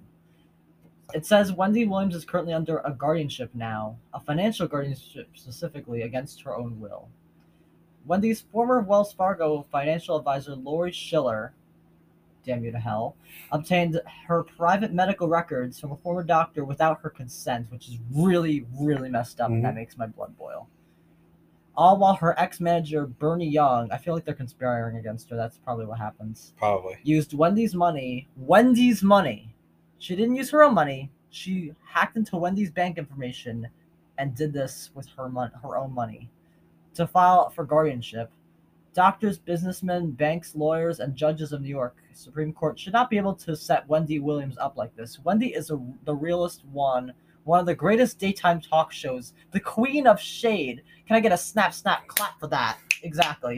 It 1.12 1.26
says 1.26 1.52
Wendy 1.52 1.84
Williams 1.84 2.14
is 2.14 2.24
currently 2.24 2.54
under 2.54 2.78
a 2.78 2.92
guardianship 2.92 3.50
now, 3.52 3.98
a 4.14 4.20
financial 4.20 4.66
guardianship 4.66 5.28
specifically 5.34 6.00
against 6.00 6.40
her 6.40 6.56
own 6.56 6.80
will. 6.80 7.10
Wendy's 8.06 8.40
former 8.40 8.80
Wells 8.80 9.12
Fargo 9.12 9.66
financial 9.70 10.16
advisor 10.16 10.54
Lori 10.54 10.92
Schiller, 10.92 11.52
damn 12.44 12.64
you 12.64 12.72
to 12.72 12.78
hell, 12.78 13.16
obtained 13.52 14.00
her 14.26 14.42
private 14.42 14.92
medical 14.92 15.28
records 15.28 15.78
from 15.78 15.92
a 15.92 15.96
former 15.96 16.22
doctor 16.22 16.64
without 16.64 17.00
her 17.02 17.10
consent, 17.10 17.70
which 17.70 17.88
is 17.88 17.98
really, 18.12 18.66
really 18.80 19.08
messed 19.08 19.40
up, 19.40 19.50
and 19.50 19.64
that 19.64 19.72
Mhm. 19.72 19.76
makes 19.76 19.96
my 19.98 20.06
blood 20.06 20.36
boil. 20.38 20.68
All 21.76 21.96
while 21.98 22.14
her 22.16 22.38
ex-manager 22.38 23.06
Bernie 23.06 23.48
Young, 23.48 23.90
I 23.92 23.96
feel 23.96 24.14
like 24.14 24.24
they're 24.24 24.34
conspiring 24.34 24.96
against 24.96 25.30
her. 25.30 25.36
That's 25.36 25.56
probably 25.58 25.86
what 25.86 25.98
happens 25.98 26.52
Probably. 26.56 26.96
used 27.04 27.32
Wendy's 27.32 27.74
money. 27.74 28.28
Wendy's 28.36 29.02
money. 29.02 29.54
She 29.98 30.16
didn't 30.16 30.36
use 30.36 30.50
her 30.50 30.62
own 30.62 30.74
money. 30.74 31.10
She 31.30 31.74
hacked 31.84 32.16
into 32.16 32.36
Wendy's 32.36 32.70
bank 32.70 32.98
information 32.98 33.68
and 34.18 34.34
did 34.34 34.52
this 34.52 34.90
with 34.94 35.06
her 35.16 35.28
mon- 35.28 35.52
her 35.62 35.76
own 35.78 35.92
money 35.94 36.28
to 36.94 37.06
file 37.06 37.50
for 37.50 37.64
guardianship. 37.64 38.30
Doctors, 38.92 39.38
businessmen, 39.38 40.10
banks, 40.10 40.56
lawyers, 40.56 40.98
and 40.98 41.14
judges 41.14 41.52
of 41.52 41.62
New 41.62 41.68
York 41.68 41.96
Supreme 42.12 42.52
Court 42.52 42.78
should 42.78 42.92
not 42.92 43.08
be 43.08 43.16
able 43.18 43.34
to 43.36 43.54
set 43.54 43.88
Wendy 43.88 44.18
Williams 44.18 44.58
up 44.58 44.76
like 44.76 44.94
this. 44.96 45.20
Wendy 45.20 45.54
is 45.54 45.70
a, 45.70 45.80
the 46.04 46.14
realest 46.14 46.64
one, 46.66 47.12
one 47.44 47.60
of 47.60 47.66
the 47.66 47.74
greatest 47.74 48.18
daytime 48.18 48.60
talk 48.60 48.92
shows, 48.92 49.32
the 49.52 49.60
queen 49.60 50.06
of 50.08 50.20
shade. 50.20 50.82
Can 51.06 51.16
I 51.16 51.20
get 51.20 51.32
a 51.32 51.36
snap, 51.36 51.72
snap, 51.72 52.08
clap 52.08 52.38
for 52.40 52.48
that? 52.48 52.78
Exactly. 53.02 53.56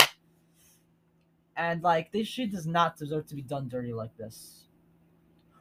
And 1.56 1.82
like 1.82 2.12
this, 2.12 2.28
she 2.28 2.46
does 2.46 2.66
not 2.66 2.96
deserve 2.96 3.26
to 3.28 3.34
be 3.34 3.42
done 3.42 3.68
dirty 3.68 3.92
like 3.92 4.16
this. 4.16 4.64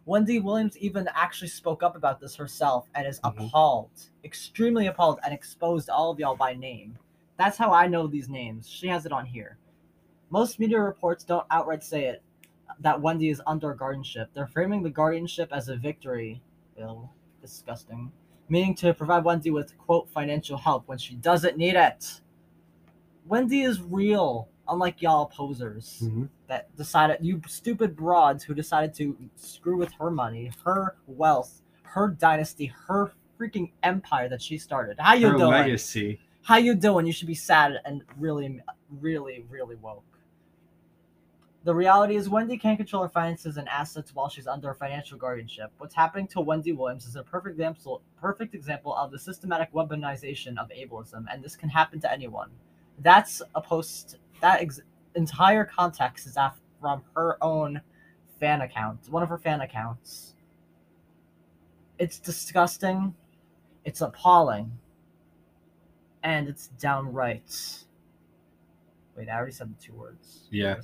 Wendy 0.06 0.40
Williams 0.40 0.78
even 0.78 1.08
actually 1.14 1.48
spoke 1.48 1.82
up 1.84 1.96
about 1.96 2.20
this 2.20 2.36
herself 2.36 2.90
and 2.96 3.08
is 3.08 3.20
Mhm. 3.22 3.46
appalled, 3.48 3.92
extremely 4.24 4.88
appalled, 4.88 5.20
and 5.24 5.34
exposed 5.34 5.90
all 5.90 6.12
of 6.12 6.20
y'all 6.20 6.36
by 6.36 6.54
name. 6.54 6.98
That's 7.38 7.58
how 7.58 7.72
I 7.72 7.88
know 7.88 8.08
these 8.08 8.28
names. 8.30 8.68
She 8.70 8.88
has 8.88 9.06
it 9.06 9.12
on 9.12 9.26
here. 9.26 9.58
Most 10.32 10.60
media 10.60 10.80
reports 10.80 11.24
don't 11.24 11.46
outright 11.52 11.84
say 11.84 12.06
it 12.06 12.24
that 12.80 13.00
Wendy 13.00 13.30
is 13.30 13.42
under 13.46 13.74
guardianship. 13.74 14.30
They're 14.34 14.48
framing 14.48 14.82
the 14.82 14.90
guardianship 14.90 15.50
as 15.52 15.68
a 15.68 15.76
victory. 15.76 16.42
Ill, 16.78 17.12
disgusting. 17.42 18.12
Meaning 18.50 18.76
to 18.76 18.94
provide 18.94 19.26
Wendy 19.26 19.52
with 19.52 19.78
quote 19.78 20.10
financial 20.10 20.58
help 20.58 20.88
when 20.88 20.98
she 20.98 21.16
doesn't 21.16 21.58
need 21.58 21.76
it. 21.76 22.22
Wendy 23.28 23.62
is 23.62 23.82
real, 23.82 24.48
unlike 24.68 25.02
y'all 25.02 25.28
posers 25.28 26.02
Mhm. 26.02 26.30
that 26.48 26.76
decided 26.78 27.18
you 27.22 27.42
stupid 27.48 27.96
broads 27.96 28.44
who 28.44 28.54
decided 28.54 28.94
to 28.96 29.18
screw 29.36 29.78
with 29.78 29.92
her 29.94 30.10
money, 30.10 30.52
her 30.64 30.96
wealth, 31.08 31.62
her 31.84 32.08
dynasty, 32.08 32.68
her 32.88 33.12
freaking 33.38 33.72
empire 33.84 34.30
that 34.30 34.42
she 34.42 34.58
started. 34.58 34.98
How 34.98 35.14
you 35.14 35.28
Her 35.28 35.38
doing? 35.38 35.52
legacy. 35.52 36.20
How 36.44 36.56
you 36.58 36.74
doing? 36.74 37.06
You 37.06 37.12
should 37.12 37.28
be 37.28 37.36
sad 37.36 37.80
and 37.86 38.04
really, 38.18 38.62
really, 38.90 39.46
really 39.50 39.76
woke. 39.76 40.04
The 41.64 41.76
reality 41.76 42.16
is 42.16 42.28
Wendy 42.28 42.58
can't 42.58 42.78
control 42.78 43.04
her 43.04 43.10
finances 43.10 43.58
and 43.58 43.70
assets 43.70 44.16
while 44.16 44.30
she's 44.30 44.48
under 44.48 44.74
financial 44.74 45.18
guardianship. 45.18 45.72
What's 45.78 45.94
happening 45.94 46.28
to 46.30 46.42
Wendy 46.42 46.72
Williams 46.72 47.06
is 47.06 47.16
a 47.16 47.24
perfect 47.24 47.54
example, 47.54 48.02
perfect 48.20 48.56
example 48.56 48.96
of 48.96 49.12
the 49.12 49.20
systematic 49.20 49.72
weaponization 49.72 50.58
of 50.58 50.70
ableism, 50.70 51.26
and 51.32 51.44
this 51.44 51.56
can 51.56 51.70
happen 51.70 52.00
to 52.00 52.12
anyone. 52.12 52.50
That's 53.00 53.44
a 53.54 53.62
post. 53.62 54.18
That 54.42 54.62
ex- 54.62 54.82
entire 55.16 55.66
context 55.66 56.26
is 56.26 56.36
af- 56.36 56.60
from 56.80 57.04
her 57.16 57.38
own 57.44 57.80
fan 58.40 58.62
account, 58.62 59.08
one 59.10 59.22
of 59.22 59.30
her 59.30 59.38
fan 59.38 59.62
accounts. 59.62 60.34
It's 62.00 62.18
disgusting. 62.18 63.14
It's 63.86 64.02
appalling 64.02 64.72
and 66.24 66.48
it's 66.48 66.68
downright. 66.80 67.84
Wait, 69.16 69.30
I 69.30 69.36
already 69.36 69.52
said 69.52 69.72
the 69.76 69.84
two 69.84 69.94
words. 69.94 70.48
Yeah. 70.50 70.76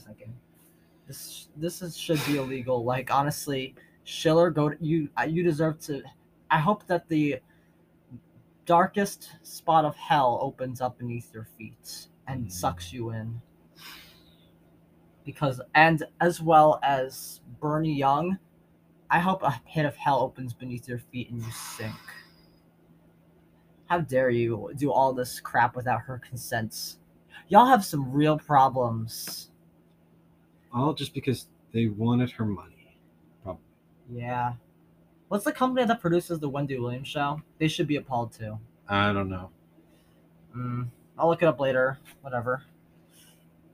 I 1.08 1.12
was 1.12 1.18
thinking. 1.18 1.54
This 1.60 1.80
this 1.80 1.82
is 1.82 1.98
should 1.98 2.26
be 2.26 2.38
illegal. 2.38 2.84
Like 2.84 3.14
honestly, 3.14 3.76
Schiller, 4.04 4.50
go 4.50 4.70
to, 4.70 4.78
you. 4.86 5.10
uh, 5.20 5.24
You 5.24 5.44
deserve 5.44 5.80
to. 5.82 6.04
I 6.50 6.60
hope 6.60 6.88
that 6.88 7.08
the 7.10 7.40
darkest 8.66 9.32
spot 9.44 9.86
of 9.86 9.96
hell 9.96 10.40
opens 10.42 10.82
up 10.82 10.98
beneath 10.98 11.34
your 11.34 11.46
feet 11.58 12.08
and 12.28 12.46
Mm. 12.48 12.52
sucks 12.52 12.94
you 12.94 13.12
in. 13.12 13.42
Because 15.26 15.62
and 15.76 16.04
as 16.22 16.42
well 16.42 16.80
as 16.84 17.42
Bernie 17.60 17.94
Young, 17.94 18.38
I 19.10 19.20
hope 19.20 19.44
a 19.44 19.62
pit 19.68 19.86
of 19.86 19.96
hell 19.96 20.20
opens 20.20 20.54
beneath 20.54 20.88
your 20.88 21.00
feet 21.00 21.30
and 21.30 21.42
you 21.42 21.52
sink. 21.52 21.96
How 23.88 24.02
dare 24.02 24.30
you 24.30 24.74
do 24.78 24.92
all 24.92 25.14
this 25.14 25.40
crap 25.40 25.76
without 25.76 26.02
her 26.02 26.20
consent? 26.20 26.98
Y'all 27.48 27.66
have 27.68 27.86
some 27.86 28.12
real 28.12 28.38
problems. 28.38 29.52
All 30.78 30.94
just 30.94 31.14
because 31.14 31.48
they 31.74 31.88
wanted 31.88 32.32
her 32.32 32.46
money. 32.46 32.74
Yeah. 34.10 34.54
What's 35.28 35.44
the 35.44 35.52
company 35.52 35.86
that 35.86 36.00
produces 36.00 36.40
the 36.40 36.48
Wendy 36.48 36.78
Williams 36.80 37.08
show? 37.08 37.42
They 37.58 37.68
should 37.68 37.88
be 37.88 37.98
appalled 37.98 38.32
too. 38.32 38.58
I 38.88 39.12
don't 39.12 39.30
know. 39.30 39.50
Mm, 40.56 40.88
I'll 41.18 41.28
look 41.28 41.42
it 41.42 41.48
up 41.48 41.60
later. 41.60 41.98
Whatever. 42.22 42.64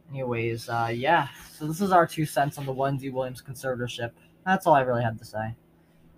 Anyways, 0.09 0.69
uh, 0.69 0.91
yeah. 0.93 1.27
So 1.51 1.67
this 1.67 1.81
is 1.81 1.91
our 1.91 2.07
two 2.07 2.25
cents 2.25 2.57
on 2.57 2.65
the 2.65 2.71
Wendy 2.71 3.09
Williams 3.09 3.41
conservatorship. 3.41 4.11
That's 4.45 4.65
all 4.65 4.73
I 4.73 4.81
really 4.81 5.03
had 5.03 5.19
to 5.19 5.25
say. 5.25 5.55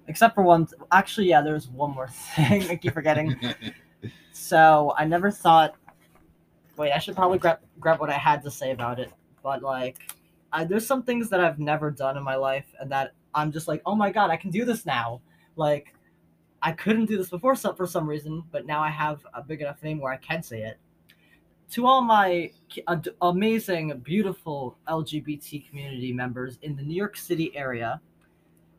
Except 0.08 0.36
for 0.36 0.44
one. 0.44 0.68
Actually, 0.92 1.28
yeah, 1.28 1.42
there's 1.42 1.68
one 1.68 1.92
more 1.92 2.08
thing. 2.36 2.64
I 2.70 2.76
keep 2.76 2.94
forgetting. 2.94 3.38
So 4.38 4.94
I 4.98 5.06
never 5.06 5.32
thought. 5.32 5.76
Wait, 6.78 6.92
I 6.92 7.00
should 7.00 7.16
probably 7.16 7.40
grab 7.40 7.60
grab 7.80 8.00
what 8.02 8.10
I 8.10 8.18
had 8.18 8.44
to 8.44 8.52
say 8.52 8.72
about 8.72 9.00
it. 9.00 9.12
But 9.42 9.64
like, 9.64 9.98
I, 10.52 10.64
there's 10.64 10.88
some 10.88 11.04
things 11.04 11.30
that 11.30 11.40
I've 11.40 11.60
never 11.60 11.92
done 11.92 12.18
in 12.18 12.24
my 12.24 12.36
life, 12.36 12.74
and 12.80 12.92
that 12.92 13.14
I'm 13.34 13.52
just 13.52 13.68
like, 13.68 13.82
oh 13.86 13.96
my 13.96 14.12
god, 14.12 14.30
I 14.30 14.38
can 14.38 14.52
do 14.52 14.66
this 14.66 14.86
now. 14.86 15.22
Like, 15.56 15.94
I 16.62 16.72
couldn't 16.72 17.06
do 17.06 17.18
this 17.18 17.30
before 17.30 17.56
for 17.56 17.86
some 17.86 18.08
reason, 18.08 18.44
but 18.52 18.66
now 18.66 18.82
I 18.82 18.90
have 18.90 19.26
a 19.34 19.44
big 19.44 19.62
enough 19.62 19.84
name 19.84 20.00
where 20.00 20.12
I 20.12 20.18
can 20.18 20.42
say 20.42 20.64
it. 20.64 20.78
To 21.72 21.86
all 21.86 22.02
my 22.02 22.52
ad- 22.88 23.10
amazing, 23.22 24.00
beautiful 24.00 24.78
LGBT 24.88 25.68
community 25.68 26.14
members 26.14 26.58
in 26.62 26.76
the 26.76 26.84
New 26.84 26.96
York 26.96 27.18
City 27.18 27.56
area, 27.56 28.02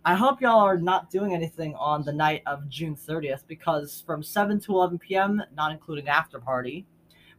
I 0.04 0.14
hope 0.14 0.40
y'all 0.40 0.60
are 0.60 0.78
not 0.78 1.10
doing 1.10 1.34
anything 1.34 1.74
on 1.74 2.04
the 2.04 2.12
night 2.12 2.42
of 2.46 2.68
June 2.68 2.94
30th 2.94 3.42
because 3.48 4.04
from 4.06 4.22
7 4.22 4.60
to 4.60 4.72
11 4.72 4.98
p.m., 4.98 5.42
not 5.56 5.72
including 5.72 6.08
after 6.08 6.38
party, 6.38 6.86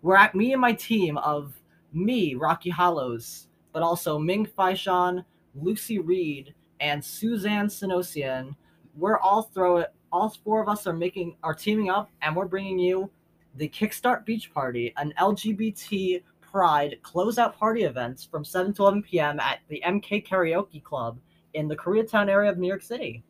we're 0.02 0.18
at 0.18 0.36
me 0.36 0.52
and 0.52 0.62
my 0.62 0.74
team 0.74 1.18
of 1.18 1.54
me, 1.94 2.36
Rocky 2.36 2.70
Hollows, 2.70 3.48
but 3.78 3.84
also 3.84 4.18
Ming 4.18 4.44
Faichan, 4.44 5.24
Lucy 5.54 6.00
Reed, 6.00 6.56
and 6.80 7.06
Suzanne 7.06 7.68
Sinosian. 7.68 8.56
We're 8.96 9.20
all 9.20 9.44
throw 9.44 9.78
it. 9.78 9.94
All 10.12 10.30
four 10.30 10.64
of 10.64 10.68
us 10.68 10.88
are 10.88 10.94
making 10.94 11.36
are 11.44 11.54
teaming 11.54 11.92
up, 11.92 12.10
and 12.24 12.36
we're 12.36 12.48
bringing 12.48 12.80
you 12.80 13.12
the 13.54 13.70
Kickstart 13.70 14.26
Beach 14.26 14.52
Party, 14.52 14.96
an 14.98 15.14
LGBT 15.20 16.24
Pride 16.42 16.98
closeout 17.04 17.56
party 17.56 17.84
event 17.84 18.28
from 18.32 18.44
7 18.44 18.74
to 18.74 18.82
11 18.82 19.04
p.m. 19.04 19.40
at 19.40 19.60
the 19.68 19.84
MK 19.86 20.26
Karaoke 20.26 20.84
Club 20.84 21.20
in 21.54 21.68
the 21.68 21.76
Koreatown 21.76 22.30
area 22.30 22.50
of 22.50 22.58
New 22.58 22.68
York 22.68 22.82
City. 22.82 23.24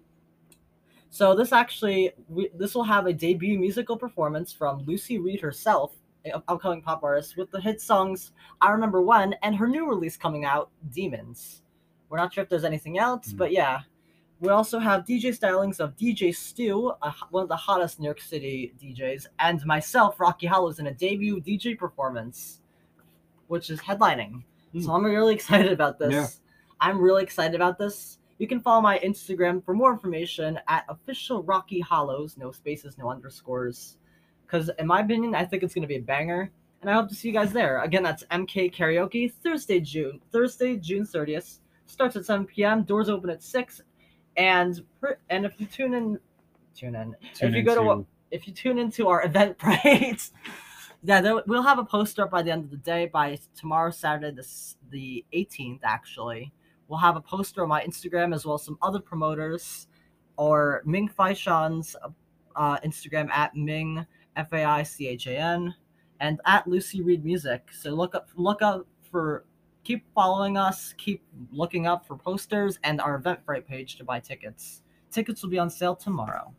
So 1.09 1.35
this 1.35 1.51
actually 1.51 2.11
we, 2.29 2.47
this 2.55 2.73
will 2.73 2.85
have 2.85 3.05
a 3.05 3.11
debut 3.11 3.59
musical 3.59 3.97
performance 3.97 4.53
from 4.53 4.85
Lucy 4.85 5.17
Reed 5.17 5.41
herself, 5.41 5.91
upcoming 6.47 6.81
pop 6.81 7.03
artist, 7.03 7.37
with 7.37 7.49
the 7.51 7.61
hit 7.61 7.79
songs 7.81 8.31
"I 8.61 8.71
Remember 8.71 9.01
When" 9.01 9.33
and 9.43 9.55
her 9.55 9.67
new 9.67 9.87
release 9.89 10.17
coming 10.17 10.45
out, 10.45 10.69
"Demons." 10.91 11.61
We're 12.09 12.17
not 12.17 12.33
sure 12.33 12.43
if 12.43 12.49
there's 12.49 12.63
anything 12.63 12.97
else, 12.97 13.31
Hmm. 13.31 13.37
but 13.37 13.51
yeah. 13.51 13.81
We 14.39 14.49
also 14.49 14.77
have 14.77 15.03
DJ 15.03 15.31
stylings 15.31 15.79
of 15.79 15.95
DJ 15.97 16.31
Stu, 16.31 16.91
one 17.31 17.41
of 17.43 17.49
the 17.49 17.55
hottest 17.55 17.99
New 17.99 18.05
York 18.05 18.21
City 18.21 18.71
DJs, 18.79 19.25
and 19.39 19.65
myself, 19.65 20.19
Rocky 20.19 20.45
Hollows, 20.45 20.77
in 20.77 20.85
a 20.87 20.93
debut 20.93 21.41
DJ 21.41 21.75
performance, 21.77 22.61
which 23.47 23.71
is 23.71 23.79
headlining. 23.79 24.43
So 24.79 24.91
I'm 24.93 25.03
really 25.03 25.33
excited 25.39 25.71
about 25.71 25.97
this. 25.97 26.13
Yeah. 26.13 26.27
I'm 26.79 27.01
really 27.01 27.23
excited 27.23 27.55
about 27.55 27.79
this. 27.79 28.19
You 28.37 28.47
can 28.47 28.59
follow 28.59 28.79
my 28.79 28.99
Instagram 28.99 29.65
for 29.65 29.73
more 29.73 29.91
information 29.91 30.59
at 30.67 30.85
official 30.87 31.41
Rocky 31.41 31.79
Hollows, 31.79 32.37
no 32.37 32.51
spaces, 32.51 32.95
no 32.99 33.09
underscores. 33.09 33.97
Because 34.47 34.71
in 34.79 34.87
my 34.87 35.01
opinion, 35.01 35.35
I 35.35 35.43
think 35.45 35.61
it's 35.61 35.73
gonna 35.75 35.87
be 35.87 35.97
a 35.97 36.01
banger, 36.01 36.49
and 36.81 36.89
I 36.89 36.93
hope 36.93 37.09
to 37.09 37.15
see 37.15 37.27
you 37.27 37.33
guys 37.33 37.51
there. 37.51 37.81
Again, 37.81 38.01
that's 38.03 38.23
MK 38.31 38.73
Karaoke 38.73 39.31
Thursday, 39.43 39.79
June 39.81 40.21
Thursday, 40.31 40.77
June 40.77 41.03
30th. 41.05 41.59
Starts 41.85 42.15
at 42.15 42.25
7 42.25 42.45
p.m. 42.45 42.83
Doors 42.83 43.07
open 43.09 43.29
at 43.29 43.41
six, 43.43 43.81
and 44.35 44.81
and 45.29 45.45
if 45.45 45.53
you 45.59 45.65
tune 45.67 45.93
in, 45.93 46.19
tune 46.75 46.95
in. 46.95 47.15
Tune 47.33 47.49
if 47.49 47.55
you 47.55 47.63
go 47.63 47.75
to 47.75 47.91
into- 47.91 48.05
if 48.31 48.47
you 48.47 48.53
tune 48.53 48.77
into 48.77 49.07
our 49.07 49.23
event 49.25 49.57
Eventbrite, 49.59 50.31
yeah, 51.03 51.21
there, 51.21 51.41
we'll 51.47 51.61
have 51.63 51.79
a 51.79 51.85
poster 51.85 52.23
up 52.23 52.31
by 52.31 52.41
the 52.41 52.51
end 52.51 52.65
of 52.65 52.71
the 52.71 52.77
day. 52.77 53.05
By 53.05 53.37
tomorrow, 53.55 53.91
Saturday, 53.91 54.31
the 54.35 54.41
s- 54.41 54.75
the 54.89 55.23
18th, 55.33 55.79
actually, 55.83 56.51
we'll 56.89 56.99
have 56.99 57.15
a 57.15 57.21
poster 57.21 57.63
on 57.63 57.69
my 57.69 57.81
Instagram 57.83 58.33
as 58.35 58.45
well 58.45 58.55
as 58.55 58.63
some 58.63 58.77
other 58.81 58.99
promoters, 58.99 59.87
or 60.35 60.81
Ming 60.85 61.07
Faichan's 61.09 61.95
uh, 62.55 62.77
Instagram 62.79 63.29
at 63.29 63.55
Ming 63.55 64.05
F 64.37 64.53
A 64.53 64.63
I 64.63 64.83
C 64.83 65.07
H 65.07 65.27
A 65.27 65.37
N, 65.37 65.75
and 66.21 66.39
at 66.45 66.67
Lucy 66.67 67.01
Reed 67.01 67.25
Music. 67.25 67.67
So 67.73 67.89
look 67.91 68.15
up 68.15 68.29
look 68.35 68.61
up 68.61 68.85
for 69.11 69.45
keep 69.83 70.05
following 70.13 70.57
us, 70.57 70.93
keep 70.97 71.23
looking 71.51 71.87
up 71.87 72.05
for 72.05 72.15
posters 72.17 72.77
and 72.83 73.01
our 73.01 73.19
Eventbrite 73.19 73.65
page 73.65 73.95
to 73.97 74.03
buy 74.03 74.19
tickets. 74.19 74.81
Tickets 75.11 75.41
will 75.41 75.49
be 75.49 75.59
on 75.59 75.69
sale 75.69 75.95
tomorrow. 75.95 76.53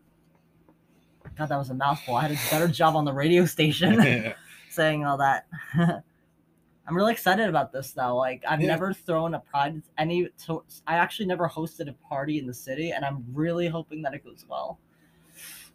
God, 1.36 1.46
that 1.50 1.56
was 1.58 1.70
a 1.70 1.74
mouthful. 1.74 2.16
I 2.16 2.22
had 2.22 2.30
a 2.32 2.50
better 2.50 2.68
job 2.68 2.96
on 2.96 3.04
the 3.04 3.12
radio 3.12 3.44
station 3.46 4.00
saying 4.70 5.04
all 5.04 5.18
that. 5.18 5.46
I'm 5.76 6.96
really 6.96 7.12
excited 7.12 7.48
about 7.50 7.70
this 7.70 7.92
though. 7.92 8.16
Like 8.16 8.42
I've 8.48 8.60
Yeah. 8.62 8.68
never 8.68 8.94
thrown 8.94 9.34
a 9.34 9.40
pride 9.40 9.82
any. 9.98 10.28
To, 10.46 10.64
I 10.86 10.94
actually 10.96 11.26
never 11.26 11.46
hosted 11.48 11.88
a 11.88 11.92
party 11.92 12.38
in 12.38 12.46
the 12.46 12.54
city, 12.54 12.92
and 12.92 13.04
I'm 13.04 13.24
really 13.32 13.68
hoping 13.68 14.00
that 14.02 14.14
it 14.14 14.24
goes 14.24 14.46
well. 14.48 14.78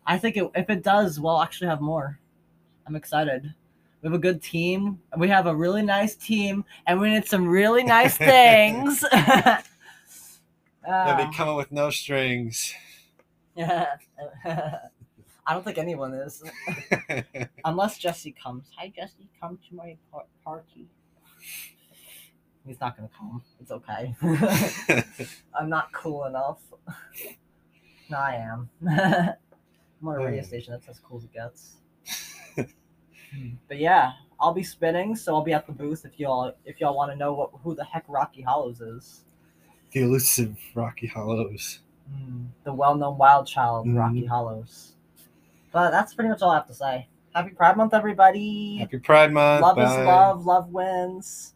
I 0.05 0.17
think 0.17 0.37
it, 0.37 0.49
if 0.55 0.69
it 0.69 0.83
does, 0.83 1.19
we'll 1.19 1.41
actually 1.41 1.67
have 1.67 1.81
more. 1.81 2.19
I'm 2.85 2.95
excited. 2.95 3.53
We 4.01 4.07
have 4.07 4.13
a 4.13 4.19
good 4.19 4.41
team. 4.41 4.99
We 5.17 5.29
have 5.29 5.47
a 5.47 5.55
really 5.55 5.81
nice 5.81 6.15
team, 6.15 6.65
and 6.87 6.99
we 6.99 7.09
did 7.09 7.25
some 7.25 7.47
really 7.47 7.83
nice 7.83 8.17
things. 8.31 9.01
They'll 10.85 11.15
be 11.15 11.23
um, 11.23 11.33
coming 11.33 11.55
with 11.55 11.71
no 11.71 11.89
strings. 11.89 12.73
Yeah. 13.55 13.85
I 15.45 15.53
don't 15.53 15.63
think 15.63 15.77
anyone 15.77 16.13
is, 16.13 16.41
unless 17.65 17.97
Jesse 17.97 18.31
comes. 18.31 18.65
Hi, 18.77 18.91
Jesse, 18.95 19.27
come 19.41 19.59
to 19.69 19.75
my 19.75 19.97
par- 20.11 20.25
party. 20.43 20.87
He's 22.65 22.79
not 22.79 22.95
gonna 22.95 23.09
come. 23.17 23.43
It's 23.59 23.71
okay. 23.71 24.15
I'm 25.53 25.67
not 25.69 25.91
cool 25.91 26.23
enough. 26.25 26.59
no, 28.09 28.17
I 28.17 28.35
am. 28.35 28.69
I'm 30.03 30.09
on 30.09 30.15
a 30.15 30.25
radio 30.25 30.41
Hmm. 30.41 30.47
station 30.47 30.73
that's 30.73 30.87
as 30.89 30.99
cool 30.99 31.17
as 31.17 31.23
it 31.23 31.33
gets. 31.33 31.77
but 33.67 33.77
yeah, 33.79 34.11
I'll 34.39 34.53
be 34.53 34.63
spinning, 34.63 35.15
so 35.15 35.33
I'll 35.35 35.41
be 35.43 35.53
at 35.53 35.65
the 35.65 35.71
booth 35.71 36.05
if 36.05 36.19
y'all 36.19 36.53
if 36.65 36.79
y'all 36.81 36.95
want 36.95 37.11
to 37.11 37.17
know 37.17 37.33
what 37.33 37.51
who 37.63 37.73
the 37.73 37.83
heck 37.85 38.03
Rocky 38.07 38.41
Hollows 38.41 38.81
is. 38.81 39.21
the 39.91 40.01
elusive 40.01 40.57
Rocky 40.75 41.07
Hollows. 41.07 41.79
The 42.63 42.73
well-known 42.73 43.17
wild 43.17 43.47
child, 43.47 43.87
Mhm. 43.87 43.97
Rocky 43.97 44.25
Hollows. 44.25 44.95
But 45.71 45.91
that's 45.91 46.13
pretty 46.13 46.29
much 46.29 46.41
all 46.41 46.51
I 46.51 46.55
have 46.55 46.67
to 46.67 46.73
say. 46.73 47.07
Happy 47.33 47.51
Pride 47.51 47.77
Month, 47.77 47.93
everybody! 47.93 48.77
Happy 48.77 48.99
Pride 48.99 49.31
Month. 49.31 49.61
love 49.61 49.77
is 49.79 49.83
love. 50.05 50.45
Love 50.45 50.69
wins. 50.69 51.53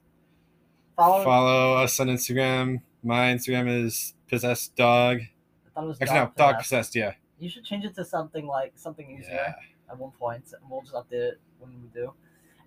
Follow. 0.96 1.24
Follow 1.24 1.76
us 1.76 2.00
on 2.00 2.08
Instagram. 2.08 2.82
My 3.04 3.34
Instagram 3.34 3.68
is 3.68 4.14
possessed 4.30 4.76
dog. 4.76 5.18
I 5.20 5.30
thought 5.76 5.84
it 5.84 5.88
was 5.88 6.02
Actually, 6.02 6.16
no, 6.16 6.26
dog 6.26 6.36
dog 6.36 6.56
possessed. 6.58 6.94
possessed. 6.94 6.96
Yeah. 6.96 7.14
You 7.40 7.50
should 7.50 7.64
change 7.64 7.86
it 7.86 7.96
to 7.96 8.06
something 8.06 8.46
like 8.48 8.74
something 8.76 9.10
easier 9.10 9.34
Yeah. 9.34 9.54
at 9.92 9.98
one 9.98 10.12
point, 10.12 10.46
and 10.60 10.70
we'll 10.70 10.82
just 10.82 10.94
update 10.94 11.14
it 11.34 11.40
when 11.60 11.72
we 11.82 11.88
do. 11.90 12.14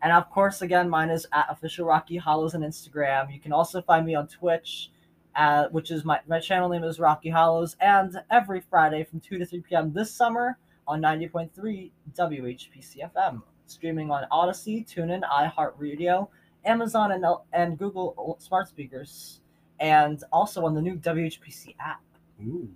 And 0.02 0.12
of 0.12 0.30
course, 0.30 0.62
again, 0.62 0.88
mine 0.88 1.10
is 1.10 1.26
at 1.32 1.46
official 1.50 1.86
Rocky 1.86 2.16
Hollows 2.16 2.54
on 2.54 2.62
Instagram. 2.62 3.32
You 3.32 3.40
can 3.40 3.52
also 3.52 3.82
find 3.82 4.06
me 4.06 4.14
on 4.14 4.28
Twitch, 4.28 4.90
uh, 5.36 5.68
which 5.68 5.90
is 5.90 6.04
my 6.04 6.20
my 6.26 6.40
channel 6.40 6.68
name 6.68 6.84
is 6.84 6.98
Rocky 6.98 7.28
Hollows, 7.30 7.76
and 7.80 8.22
every 8.30 8.60
Friday 8.60 9.04
from 9.04 9.20
two 9.20 9.38
to 9.38 9.44
three 9.44 9.60
p.m. 9.60 9.92
this 9.92 10.12
summer 10.12 10.58
on 10.86 11.00
ninety 11.00 11.28
point 11.28 11.54
three 11.54 11.92
WHPCFM, 12.16 13.42
streaming 13.66 14.10
on 14.10 14.24
Audacy, 14.30 14.86
TuneIn, 14.86 15.22
iHeartRadio, 15.28 16.28
Amazon, 16.64 17.12
and 17.12 17.24
and 17.52 17.78
Google 17.78 18.36
smart 18.40 18.68
speakers, 18.68 19.40
and 19.80 20.22
also 20.32 20.64
on 20.64 20.74
the 20.74 20.82
new 20.82 20.96
WHPC 20.96 21.74
app. 21.78 22.00
Ooh. 22.44 22.68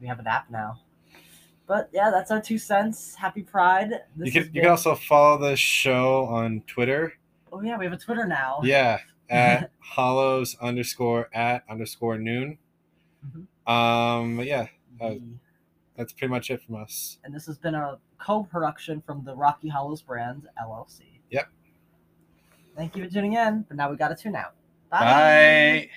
We 0.00 0.06
have 0.06 0.18
an 0.20 0.26
app 0.26 0.50
now. 0.50 0.80
But 1.70 1.88
yeah, 1.92 2.10
that's 2.10 2.32
our 2.32 2.40
two 2.40 2.58
cents. 2.58 3.14
Happy 3.14 3.44
Pride. 3.44 3.90
This 4.16 4.26
You 4.26 4.32
can 4.32 4.42
has 4.42 4.50
you 4.52 4.60
can 4.62 4.70
also 4.70 4.96
follow 4.96 5.38
the 5.38 5.54
show 5.54 6.24
on 6.24 6.64
Twitter. 6.66 7.12
Oh 7.52 7.60
yeah, 7.60 7.78
we 7.78 7.84
have 7.84 7.92
a 7.92 7.96
Twitter 7.96 8.26
now. 8.26 8.58
Yeah, 8.64 8.98
at 9.30 9.70
hollows 9.78 10.56
underscore 10.60 11.30
at 11.32 11.62
underscore 11.70 12.18
noon. 12.18 12.58
Mhm. 13.24 13.72
Um, 13.72 14.38
but 14.38 14.46
yeah, 14.46 14.66
uh, 15.00 15.14
that's 15.94 16.12
pretty 16.12 16.32
much 16.32 16.50
it 16.50 16.60
from 16.60 16.74
us. 16.74 17.18
and 17.22 17.32
this 17.32 17.46
has 17.46 17.56
been 17.56 17.76
a 17.76 18.00
co-production 18.18 19.00
from 19.00 19.22
the 19.24 19.36
Rocky 19.36 19.68
Hollows 19.68 20.02
brand 20.02 20.48
LLC. 20.60 21.02
Yep. 21.30 21.50
Thank 22.76 22.96
you 22.96 23.04
for 23.04 23.10
tuning 23.12 23.34
in, 23.34 23.64
but 23.68 23.76
now 23.76 23.88
we 23.88 23.96
gotta 23.96 24.16
tune 24.16 24.34
out. 24.34 24.54
Bye. 24.90 25.88